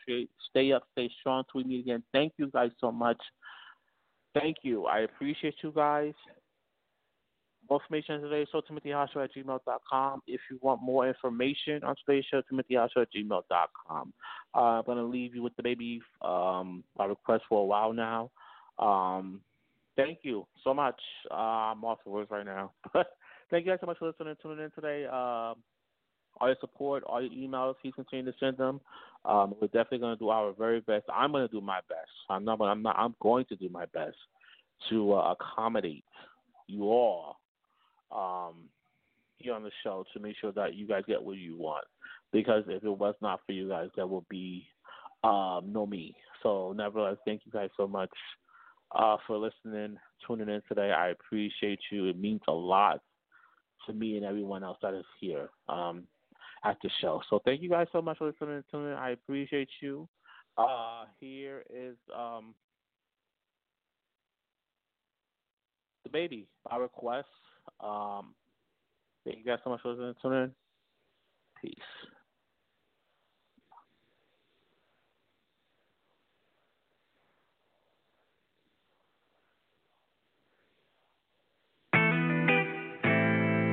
Stay 0.50 0.70
up, 0.70 0.84
stay 0.92 1.10
strong. 1.18 1.42
Till 1.50 1.62
we 1.62 1.68
meet 1.68 1.80
again. 1.80 2.04
Thank 2.12 2.34
you 2.36 2.52
guys 2.52 2.70
so 2.80 2.92
much. 2.92 3.18
Thank 4.32 4.58
you. 4.62 4.86
I 4.86 5.00
appreciate 5.00 5.56
you 5.60 5.72
guys. 5.72 6.14
More 7.70 7.80
information 7.80 8.16
on 8.16 8.20
today's 8.22 8.48
show, 8.52 8.60
timothyhodgeshow 8.60 9.24
at 9.24 9.34
gmail.com. 9.34 10.22
If 10.26 10.40
you 10.50 10.58
want 10.60 10.82
more 10.82 11.08
information 11.08 11.82
on 11.82 11.94
today's 12.04 12.24
show, 12.30 12.42
Timothy 12.48 12.74
timothyhodgeshow 12.74 13.02
at 13.02 13.08
gmail.com. 13.12 14.12
Uh, 14.54 14.58
I'm 14.58 14.84
going 14.84 14.98
to 14.98 15.04
leave 15.04 15.34
you 15.34 15.42
with 15.42 15.56
DaBaby 15.56 16.00
um, 16.22 16.84
by 16.96 17.06
request 17.06 17.44
for 17.48 17.62
a 17.62 17.64
while 17.64 17.92
now. 17.92 18.30
Um, 18.78 19.40
thank 19.96 20.18
you 20.22 20.46
so 20.62 20.74
much. 20.74 21.00
Uh, 21.30 21.34
I'm 21.34 21.84
off 21.84 21.98
the 22.04 22.10
words 22.10 22.30
right 22.30 22.44
now. 22.44 22.72
thank 23.50 23.64
you 23.64 23.72
guys 23.72 23.78
so 23.80 23.86
much 23.86 23.98
for 23.98 24.08
listening 24.08 24.28
and 24.28 24.38
tuning 24.42 24.64
in 24.64 24.70
today. 24.72 25.06
Um, 25.06 25.56
all 26.40 26.48
your 26.48 26.56
support, 26.60 27.04
all 27.04 27.22
your 27.22 27.30
emails, 27.30 27.74
please 27.80 27.94
continue 27.94 28.24
to 28.24 28.36
send 28.38 28.56
them. 28.58 28.80
Um, 29.24 29.54
we're 29.60 29.68
definitely 29.68 29.98
going 29.98 30.16
to 30.16 30.18
do 30.18 30.28
our 30.28 30.52
very 30.52 30.80
best. 30.80 31.04
I'm 31.12 31.32
going 31.32 31.46
to 31.46 31.52
do 31.52 31.60
my 31.60 31.78
best. 31.88 32.10
I'm 32.28 32.44
not. 32.44 32.60
I'm 32.60 32.82
not. 32.82 32.96
I'm 32.98 33.14
going 33.22 33.46
to 33.46 33.56
do 33.56 33.68
my 33.70 33.86
best 33.86 34.16
to 34.90 35.14
uh, 35.14 35.32
accommodate 35.32 36.04
you 36.66 36.84
all 36.84 37.38
um, 38.12 38.68
here 39.38 39.54
on 39.54 39.62
the 39.62 39.70
show 39.82 40.04
to 40.12 40.20
make 40.20 40.36
sure 40.40 40.52
that 40.52 40.74
you 40.74 40.86
guys 40.86 41.02
get 41.06 41.22
what 41.22 41.36
you 41.36 41.56
want. 41.56 41.84
Because 42.32 42.64
if 42.68 42.82
it 42.82 42.98
was 42.98 43.14
not 43.20 43.40
for 43.46 43.52
you 43.52 43.68
guys, 43.68 43.88
there 43.94 44.06
would 44.06 44.28
be 44.28 44.66
um, 45.22 45.72
no 45.72 45.86
me. 45.86 46.14
So, 46.42 46.74
nevertheless, 46.76 47.16
thank 47.24 47.42
you 47.44 47.52
guys 47.52 47.70
so 47.76 47.86
much 47.86 48.10
uh, 48.94 49.16
for 49.26 49.38
listening, 49.38 49.96
tuning 50.26 50.48
in 50.48 50.60
today. 50.68 50.92
I 50.92 51.08
appreciate 51.08 51.80
you. 51.90 52.06
It 52.08 52.18
means 52.18 52.42
a 52.48 52.52
lot 52.52 53.00
to 53.86 53.92
me 53.92 54.16
and 54.16 54.24
everyone 54.24 54.64
else 54.64 54.78
that 54.82 54.94
is 54.94 55.04
here 55.20 55.48
um, 55.68 56.04
at 56.64 56.76
the 56.82 56.90
show. 57.00 57.22
So, 57.30 57.40
thank 57.44 57.62
you 57.62 57.70
guys 57.70 57.86
so 57.92 58.02
much 58.02 58.18
for 58.18 58.26
listening 58.26 58.56
and 58.56 58.64
tuning 58.70 58.92
in. 58.92 58.98
I 58.98 59.10
appreciate 59.10 59.68
you. 59.80 60.08
Uh, 60.56 61.04
here 61.18 61.64
is 61.74 61.96
um, 62.16 62.54
DaBaby 66.08 66.46
by 66.68 66.76
request. 66.76 67.28
Um, 67.80 68.34
thank 69.24 69.38
you 69.38 69.44
guys 69.44 69.58
so 69.64 69.70
much 69.70 69.80
for 69.82 69.90
listening 69.90 70.42
in. 70.44 70.52
Peace. 71.60 71.74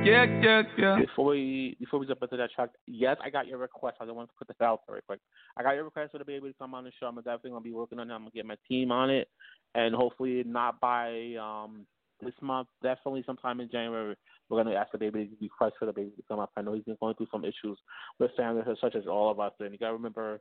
Yeah, 0.04 0.24
yeah, 0.42 0.62
yeah. 0.76 0.98
Before 0.98 1.26
we 1.26 1.76
before 1.78 2.00
we 2.00 2.06
jump 2.06 2.22
into 2.22 2.36
that 2.36 2.50
track, 2.50 2.70
yes, 2.88 3.16
I 3.22 3.30
got 3.30 3.46
your 3.46 3.58
request. 3.58 3.98
I 4.00 4.04
don't 4.04 4.16
want 4.16 4.30
to 4.30 4.34
put 4.36 4.48
this 4.48 4.60
out 4.60 4.80
very 4.88 5.00
quick. 5.02 5.20
I 5.56 5.62
got 5.62 5.76
your 5.76 5.84
request 5.84 6.10
for 6.10 6.18
DaBaby 6.18 6.40
to 6.40 6.54
come 6.58 6.74
on 6.74 6.82
the 6.82 6.90
show. 6.98 7.06
I'm 7.06 7.14
definitely 7.16 7.50
gonna 7.50 7.60
be 7.62 7.72
working 7.72 8.00
on 8.00 8.10
it. 8.10 8.14
I'm 8.14 8.22
gonna 8.22 8.30
get 8.34 8.44
my 8.44 8.56
team 8.68 8.90
on 8.90 9.10
it, 9.10 9.28
and 9.76 9.94
hopefully 9.94 10.42
not 10.44 10.80
by 10.80 11.34
um 11.40 11.86
this 12.22 12.34
month. 12.40 12.68
Definitely 12.82 13.24
sometime 13.26 13.60
in 13.60 13.70
January, 13.70 14.16
we're 14.48 14.62
gonna 14.62 14.76
ask 14.76 14.92
DaBaby 14.92 15.30
to 15.30 15.36
request 15.40 15.74
for 15.78 15.86
DaBaby 15.86 16.16
to 16.16 16.22
come 16.28 16.38
up. 16.38 16.50
I 16.56 16.62
know 16.62 16.74
he's 16.74 16.84
been 16.84 16.96
going 17.00 17.14
through 17.14 17.28
some 17.30 17.44
issues 17.44 17.78
with 18.18 18.30
family, 18.36 18.62
such 18.80 18.94
as 18.94 19.06
all 19.06 19.30
of 19.30 19.40
us, 19.40 19.52
and 19.60 19.72
you 19.72 19.78
gotta 19.78 19.94
remember 19.94 20.40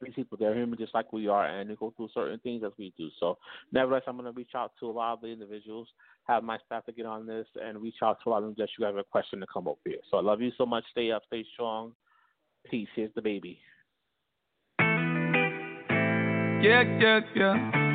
these 0.00 0.14
people 0.14 0.38
they're 0.38 0.54
human 0.54 0.78
just 0.78 0.94
like 0.94 1.12
we 1.12 1.26
are 1.26 1.46
and 1.46 1.68
they 1.68 1.74
go 1.74 1.92
through 1.96 2.08
certain 2.14 2.38
things 2.40 2.62
as 2.64 2.72
we 2.78 2.92
do. 2.96 3.08
So 3.18 3.38
nevertheless 3.72 4.04
I'm 4.06 4.16
gonna 4.16 4.32
reach 4.32 4.52
out 4.54 4.72
to 4.80 4.86
a 4.86 4.92
lot 4.92 5.14
of 5.14 5.20
the 5.20 5.28
individuals, 5.28 5.88
have 6.24 6.44
my 6.44 6.58
staff 6.66 6.86
to 6.86 6.92
get 6.92 7.06
on 7.06 7.26
this 7.26 7.46
and 7.60 7.82
reach 7.82 7.96
out 8.02 8.18
to 8.22 8.28
a 8.28 8.30
lot 8.30 8.38
of 8.38 8.44
them 8.44 8.54
just 8.56 8.72
you 8.78 8.84
have 8.84 8.96
a 8.96 9.04
question 9.04 9.40
to 9.40 9.46
come 9.52 9.66
up 9.66 9.78
here. 9.84 9.98
So 10.10 10.18
I 10.18 10.22
love 10.22 10.40
you 10.40 10.52
so 10.56 10.66
much. 10.66 10.84
Stay 10.92 11.10
up, 11.10 11.22
stay 11.26 11.44
strong. 11.52 11.92
Peace. 12.70 12.88
Here's 12.94 13.10
DaBaby. 13.12 13.58
Yeah, 16.60 16.82
yeah, 17.00 17.20
yeah. 17.36 17.87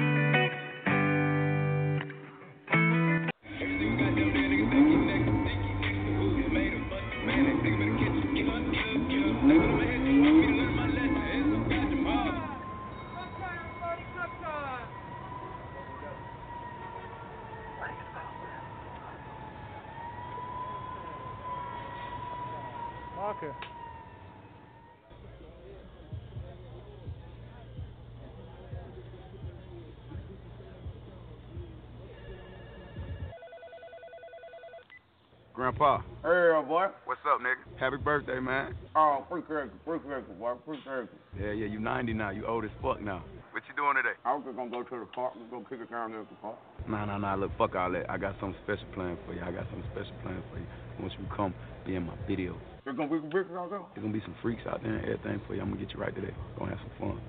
Grandpa. 35.84 36.04
Hey, 36.24 36.67
boy. 36.67 36.88
What's 37.04 37.19
up, 37.28 37.41
nigga? 37.41 37.60
Happy 37.78 37.98
birthday, 37.98 38.39
man. 38.39 38.74
Oh, 38.96 39.26
free 39.30 39.41
turkey, 39.41 39.76
free 39.84 40.00
turkey, 40.00 40.32
boy, 40.39 40.54
free 40.65 40.80
turkey. 40.86 41.12
Yeah, 41.38 41.52
yeah, 41.52 41.67
you 41.67 41.80
90 41.80 42.13
now. 42.13 42.30
You 42.30 42.46
old 42.48 42.63
as 42.63 42.72
fuck 42.82 43.02
now. 43.02 43.22
What 43.52 43.63
you 43.67 43.76
doing 43.76 43.96
today? 44.00 44.15
I 44.24 44.34
was 44.34 44.43
just 44.46 44.56
gonna 44.56 44.72
go 44.72 44.84
to 44.84 45.00
the 45.00 45.06
park. 45.12 45.34
We're 45.36 45.52
gonna 45.52 45.67
kick 45.67 45.80
it 45.84 45.91
down 45.91 46.12
there 46.12 46.22
at 46.22 46.30
the 46.30 46.36
park. 46.36 46.56
Nah, 46.88 47.04
nah, 47.04 47.17
nah. 47.17 47.36
Look, 47.36 47.52
fuck 47.58 47.76
all 47.76 47.91
that. 47.91 48.10
I 48.10 48.17
got 48.17 48.36
something 48.39 48.56
special 48.63 48.88
planned 48.96 49.17
for 49.28 49.34
you. 49.34 49.41
I 49.41 49.52
got 49.52 49.67
something 49.76 49.84
special 49.91 50.15
planned 50.24 50.43
for 50.52 50.60
you. 50.60 50.65
Once 51.02 51.13
you 51.19 51.28
come, 51.36 51.54
be 51.86 51.96
in 51.96 52.08
my 52.08 52.15
video. 52.30 52.56
There's 52.86 52.96
gonna 52.96 53.12
be 53.12 53.19
some 53.19 53.32
freaks 53.32 53.52
out 53.52 53.69
there? 53.69 53.84
There's 53.91 54.08
gonna 54.08 54.15
be 54.15 54.24
some 54.24 54.36
freaks 54.41 54.63
out 54.63 54.80
there 54.84 54.96
and 54.96 55.04
everything 55.04 55.41
for 55.48 55.56
you. 55.56 55.62
I'm 55.62 55.67
gonna 55.67 55.84
get 55.84 55.91
you 55.91 56.00
right 56.00 56.15
today. 56.15 56.34
Gonna 56.58 56.72
have 56.72 56.80
some 56.80 56.96
fun. 56.96 57.19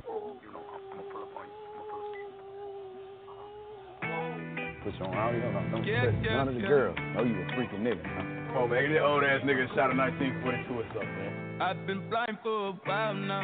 Put 4.85 4.95
you 5.01 5.07
on 5.07 5.17
audio. 5.17 5.51
Don't 5.73 5.83
Yeah, 5.83 6.05
yeah, 6.05 6.23
yeah, 6.23 6.37
none 6.37 6.49
of 6.49 6.55
the 6.55 6.61
yeah. 6.61 6.69
girls 6.69 6.97
know 7.17 7.21
oh, 7.21 7.25
you 7.25 7.35
a 7.40 7.47
freaking 7.57 7.83
nigga. 7.83 8.05
Huh? 8.05 8.44
On, 8.55 8.71
man. 8.71 8.93
That 8.93 9.03
old 9.03 9.25
ass 9.25 9.40
nigga 9.43 9.67
shot 9.75 9.90
a 9.90 9.97
1942 9.97 10.75
or 10.75 10.85
something, 10.95 11.09
man. 11.19 11.61
I've 11.61 11.87
been 11.87 12.09
blind 12.09 12.38
for 12.43 12.69
a 12.69 12.73
while 12.85 13.14
now. 13.14 13.43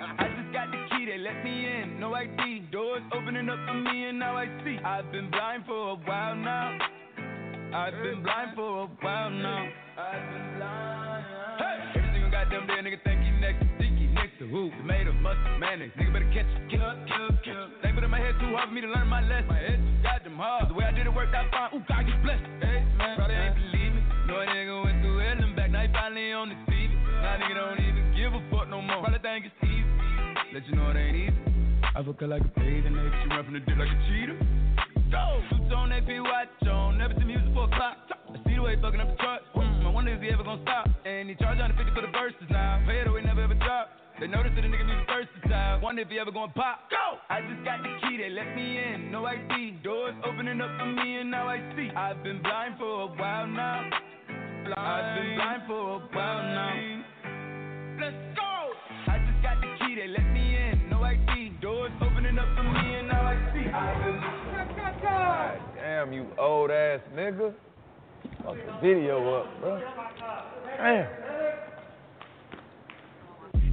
I 0.00 0.28
just 0.36 0.52
got 0.52 0.70
the 0.70 0.76
key, 0.90 1.06
they 1.06 1.18
let 1.18 1.42
me 1.44 1.66
in, 1.66 1.98
no 2.00 2.14
ID. 2.14 2.68
Doors 2.70 3.02
opening 3.12 3.48
up 3.48 3.58
for 3.66 3.74
me, 3.74 4.08
and 4.08 4.18
now 4.18 4.36
I 4.36 4.46
see. 4.64 4.78
I've 4.84 5.10
been 5.10 5.30
blind 5.30 5.64
for 5.66 5.90
a 5.90 5.94
while 5.96 6.36
now. 6.36 6.78
I've 7.74 7.94
been 8.02 8.22
blind 8.22 8.56
for 8.56 8.84
a 8.84 8.86
while 9.00 9.30
now. 9.30 9.68
I've 9.98 10.32
been 10.32 10.58
blind. 10.58 11.24
Hey! 11.58 11.98
Every 11.98 12.10
single 12.12 12.30
goddamn 12.30 12.66
day, 12.66 12.80
nigga 12.84 13.02
think 13.04 13.22
he 13.22 13.30
next. 13.40 13.71
To 14.42 14.48
who? 14.50 14.74
Tomato, 14.74 15.14
mustard, 15.22 15.54
mayonnaise. 15.62 15.94
Nigga 15.94 16.10
better 16.18 16.26
catch 16.34 16.50
it. 16.50 16.66
Kill, 16.66 16.82
kill, 17.06 17.30
kill. 17.46 17.70
They 17.78 17.94
put 17.94 18.02
in 18.02 18.10
my 18.10 18.18
head 18.18 18.34
too 18.42 18.50
hard 18.58 18.66
for 18.66 18.74
me 18.74 18.82
to 18.82 18.90
learn 18.90 19.06
my 19.06 19.22
lesson. 19.22 19.46
My 19.46 19.62
head 19.62 19.78
too 19.78 20.02
goddamn 20.02 20.34
hard. 20.34 20.66
The 20.66 20.74
way 20.74 20.82
I 20.82 20.90
did 20.90 21.06
it 21.06 21.14
worked 21.14 21.30
out 21.30 21.46
fine. 21.54 21.70
Ooh, 21.70 21.86
God, 21.86 22.02
get 22.02 22.18
blessed. 22.26 22.42
Hey, 22.58 22.82
man, 22.98 23.14
probably 23.14 23.38
ain't 23.38 23.54
believe 23.54 23.94
me. 23.94 24.02
No 24.26 24.42
nigga 24.42 24.82
went 24.82 24.98
through 24.98 25.22
hell 25.22 25.38
and 25.46 25.54
back. 25.54 25.70
Now 25.70 25.86
he 25.86 25.94
finally 25.94 26.34
on 26.34 26.50
the 26.50 26.58
TV. 26.66 26.90
Now 26.90 27.38
nigga 27.38 27.54
don't 27.54 27.86
even 27.86 28.02
give 28.18 28.34
a 28.34 28.42
fuck 28.50 28.66
no 28.66 28.82
more. 28.82 29.06
Probably 29.06 29.22
think 29.22 29.46
it's 29.46 29.54
easy. 29.62 29.86
Let 30.50 30.66
you 30.66 30.74
know 30.74 30.90
it 30.90 30.98
ain't 30.98 31.18
easy. 31.22 31.38
I 31.94 32.02
fuck 32.02 32.18
her 32.18 32.26
like 32.26 32.42
a 32.42 32.52
baby, 32.58 32.82
and 32.82 32.98
she 32.98 33.30
run 33.30 33.46
from 33.46 33.54
the 33.54 33.62
dick 33.62 33.78
like 33.78 33.94
a 33.94 33.98
cheetah. 34.10 34.42
Go! 35.06 35.38
Suits 35.54 35.70
on, 35.70 35.94
AP 35.94 36.10
watch 36.18 36.50
on. 36.66 36.98
Never 36.98 37.14
see 37.14 37.30
music 37.30 37.46
for 37.54 37.70
a 37.70 37.72
clock. 37.78 38.10
I 38.10 38.42
see 38.42 38.58
the 38.58 38.62
way 38.66 38.74
he 38.74 38.82
fucking 38.82 38.98
up 38.98 39.06
the 39.06 39.22
truck. 39.22 39.46
Mm, 39.54 39.86
I 39.86 39.90
wonder 39.94 40.10
if 40.10 40.18
he 40.18 40.34
ever 40.34 40.42
gonna 40.42 40.66
stop. 40.66 40.90
And 41.06 41.30
he 41.30 41.38
charge 41.38 41.62
150 41.62 41.94
for 41.94 42.02
the 42.02 42.10
verses 42.10 42.50
now. 42.50 42.82
Pay 42.90 43.06
it 43.06 43.06
away, 43.06 43.22
never 43.22 43.46
ever 43.46 43.54
drop. 43.54 44.01
They 44.20 44.26
notice 44.26 44.52
that 44.54 44.62
the 44.62 44.68
nigga 44.68 44.86
music 44.86 45.06
versatile. 45.06 45.80
Wonder 45.80 46.02
if 46.02 46.08
he 46.08 46.18
ever 46.18 46.30
gonna 46.30 46.52
pop. 46.52 46.90
Go! 46.90 47.18
I 47.28 47.40
just 47.40 47.64
got 47.64 47.82
the 47.82 47.90
key, 48.02 48.16
they 48.18 48.30
let 48.30 48.54
me 48.54 48.78
in. 48.78 49.10
No 49.10 49.26
ID. 49.26 49.82
Doors 49.82 50.14
opening 50.24 50.60
up 50.60 50.70
for 50.78 50.86
me, 50.86 51.16
and 51.16 51.30
now 51.30 51.48
I 51.48 51.58
see. 51.74 51.90
I've 51.90 52.22
been 52.22 52.40
blind 52.42 52.76
for 52.78 53.02
a 53.02 53.06
while 53.06 53.46
now. 53.46 53.90
Blind. 54.64 54.78
I've 54.78 55.16
been 55.16 55.34
blind 55.36 55.62
for 55.66 55.96
a 55.96 55.98
while 56.14 56.42
now. 56.42 57.02
Let's 58.00 58.36
go! 58.36 58.52
I 59.12 59.18
just 59.18 59.42
got 59.42 59.60
the 59.60 59.68
key, 59.80 59.94
they 59.96 60.08
let 60.08 60.26
me 60.32 60.56
in. 60.56 60.88
No 60.90 61.02
ID. 61.02 61.58
Doors 61.60 61.92
opening 62.00 62.38
up 62.38 62.48
for 62.56 62.62
me, 62.62 62.94
and 62.94 63.08
now 63.08 63.22
I 63.22 63.36
see. 63.52 63.68
I've 63.68 64.04
been 64.04 64.42
God 65.02 65.58
damn, 65.74 66.12
you 66.12 66.26
old 66.38 66.70
ass 66.70 67.00
nigga. 67.14 67.52
Fuck 68.44 68.54
the 68.54 68.72
video 68.80 69.40
up, 69.40 69.60
bro. 69.60 69.80
Damn. 70.78 71.06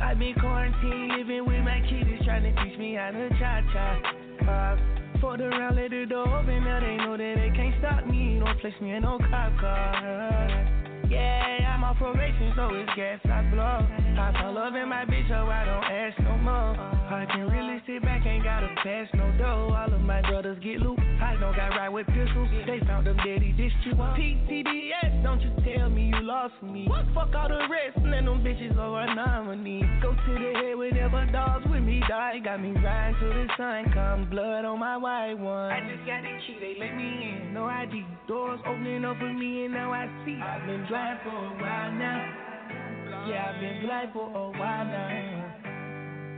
I've 0.01 0.17
been 0.17 0.33
quarantined, 0.35 1.17
living 1.17 1.45
with 1.45 1.63
my 1.63 1.81
kids, 1.81 2.23
trying 2.25 2.43
to 2.43 2.63
teach 2.63 2.77
me 2.79 2.95
how 2.95 3.11
to 3.11 3.29
cha 3.37 3.61
cha. 3.73 4.01
Uh, 4.47 5.19
for 5.19 5.37
the 5.37 5.49
round, 5.49 5.75
let 5.75 5.91
the 5.91 6.05
door 6.05 6.27
open, 6.27 6.63
now 6.63 6.79
they 6.79 6.97
know 6.97 7.17
that 7.17 7.35
they 7.35 7.51
can't 7.55 7.75
stop 7.79 8.07
me. 8.07 8.39
Don't 8.39 8.59
place 8.59 8.73
me 8.81 8.91
in 8.93 9.03
no 9.03 9.17
cop 9.29 9.59
car. 9.59 10.78
Yeah, 11.09 11.73
I'm 11.73 11.83
on 11.83 11.95
probation, 11.97 12.53
so 12.55 12.69
it's 12.73 12.89
gas 12.95 13.19
I 13.25 13.41
blow. 13.49 13.81
I 14.19 14.31
fall 14.39 14.53
love 14.53 14.75
in 14.75 14.89
my 14.89 15.05
bitch, 15.05 15.27
so 15.27 15.49
I 15.49 15.65
don't 15.65 15.83
ask 15.83 16.19
no 16.21 16.37
more. 16.37 16.77
I 17.09 17.25
can 17.25 17.49
really 17.49 17.81
sit 17.87 18.03
back, 18.03 18.25
ain't 18.25 18.43
gotta 18.43 18.69
pass 18.83 19.07
no 19.13 19.25
dough. 19.37 19.73
All 19.73 19.93
of 19.93 20.01
my 20.01 20.21
brothers 20.21 20.59
get 20.63 20.79
loot. 20.79 20.99
I 20.99 21.35
don't 21.39 21.55
got 21.55 21.69
right 21.69 21.89
with 21.89 22.05
pistols. 22.07 22.49
They 22.67 22.79
found 22.85 23.07
them 23.07 23.17
daddy 23.17 23.49
you. 23.57 23.95
PTDS, 23.95 25.23
don't 25.23 25.41
you 25.41 25.51
tell 25.65 25.89
me 25.89 26.11
you 26.13 26.21
lost 26.21 26.53
me. 26.61 26.87
Fuck 27.13 27.33
all 27.35 27.49
the 27.49 27.67
rest, 27.69 27.97
and 27.97 28.27
them 28.27 28.43
bitches 28.43 28.77
are 28.77 29.01
over 29.01 29.15
nominee. 29.15 29.83
Go 30.01 30.13
to 30.13 30.33
the 30.33 30.59
head 30.59 30.77
whenever 30.77 31.25
dogs 31.31 31.65
with 31.69 31.83
me 31.83 32.01
die. 32.07 32.39
Got 32.43 32.61
me 32.61 32.71
riding 32.71 33.15
till 33.19 33.29
the 33.29 33.47
sun 33.57 33.91
come, 33.93 34.29
blood 34.29 34.65
on 34.65 34.79
my 34.79 34.97
white 34.97 35.33
one. 35.33 35.71
I 35.71 35.79
just 35.89 36.05
got 36.05 36.21
the 36.21 36.29
key, 36.45 36.57
they 36.59 36.75
let 36.79 36.95
me 36.95 37.03
in. 37.03 37.53
No 37.53 37.65
ID, 37.65 38.05
doors 38.27 38.59
opening 38.65 39.05
up 39.05 39.17
for 39.17 39.31
me, 39.31 39.65
and 39.65 39.73
now 39.73 39.91
I 39.91 40.07
see. 40.25 40.39
I've 40.39 40.65
been 40.65 40.85
blind 40.99 41.19
for 41.23 41.29
a 41.29 41.49
while 41.61 41.91
now. 41.93 43.25
Yeah, 43.27 43.53
I've 43.53 43.61
been 43.61 43.81
blind 43.85 44.09
for 44.11 44.27
a 44.27 44.51
while 44.59 44.85
now. 44.85 45.55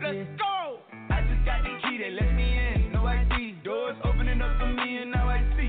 Let's 0.03 0.29
go! 0.37 0.79
I 1.09 1.21
just 1.21 1.45
got 1.45 1.63
the 1.63 1.73
key, 1.81 1.97
they 1.97 2.11
let 2.11 2.33
me 2.35 2.43
in. 2.43 2.91
No 2.93 3.05
ID. 3.05 3.55
Doors 3.63 3.95
opening 4.03 4.41
up 4.41 4.59
for 4.59 4.67
me, 4.67 4.97
and 4.97 5.11
now 5.11 5.29
I 5.29 5.41
see. 5.57 5.60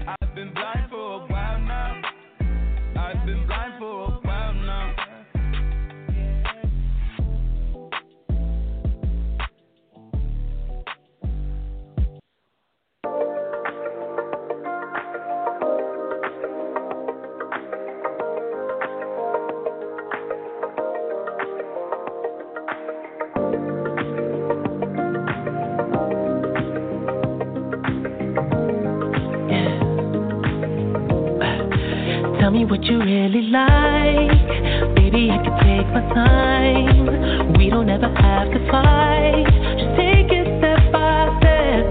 We 35.94 37.68
don't 37.68 37.90
ever 37.90 38.08
have 38.08 38.50
to 38.50 38.70
fight. 38.70 39.44
Just 39.76 39.92
take 39.94 40.32
it 40.32 40.48
step 40.58 40.80
by 40.90 41.28
step. 41.36 41.84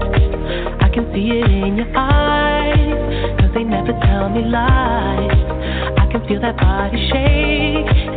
I 0.82 0.88
can 0.92 1.06
see 1.14 1.38
it 1.38 1.46
in 1.46 1.76
your 1.76 1.86
eyes. 1.96 3.38
Cause 3.38 3.50
they 3.54 3.62
never 3.62 3.92
tell 4.02 4.28
me 4.28 4.42
lies. 4.42 5.30
I 5.98 6.10
can 6.10 6.26
feel 6.26 6.40
that 6.40 6.56
body 6.56 6.98
shake 7.12 8.11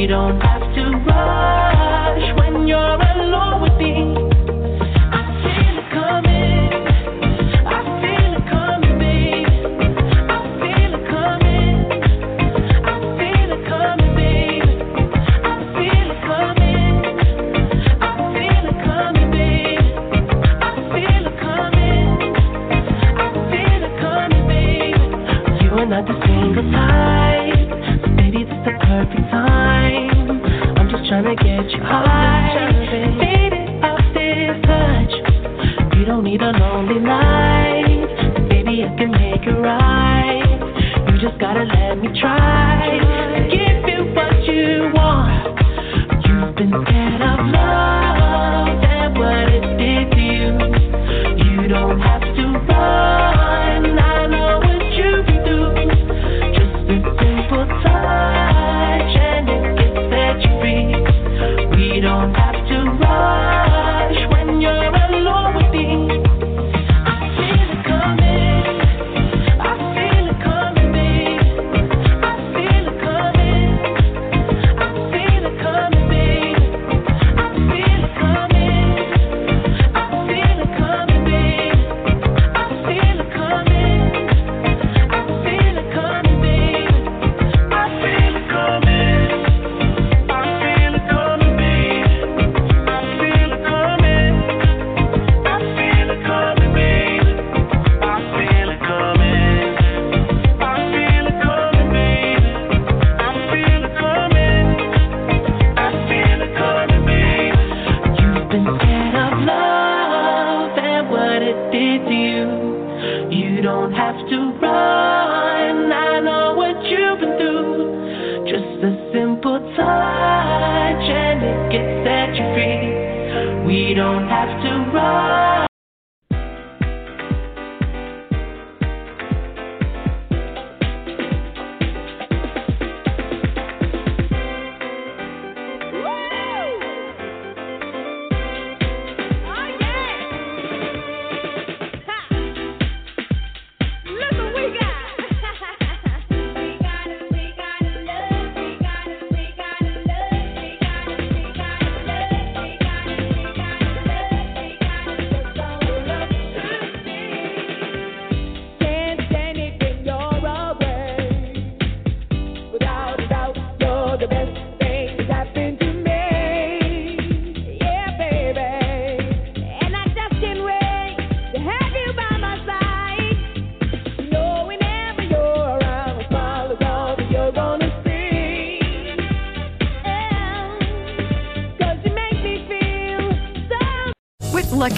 We 0.00 0.06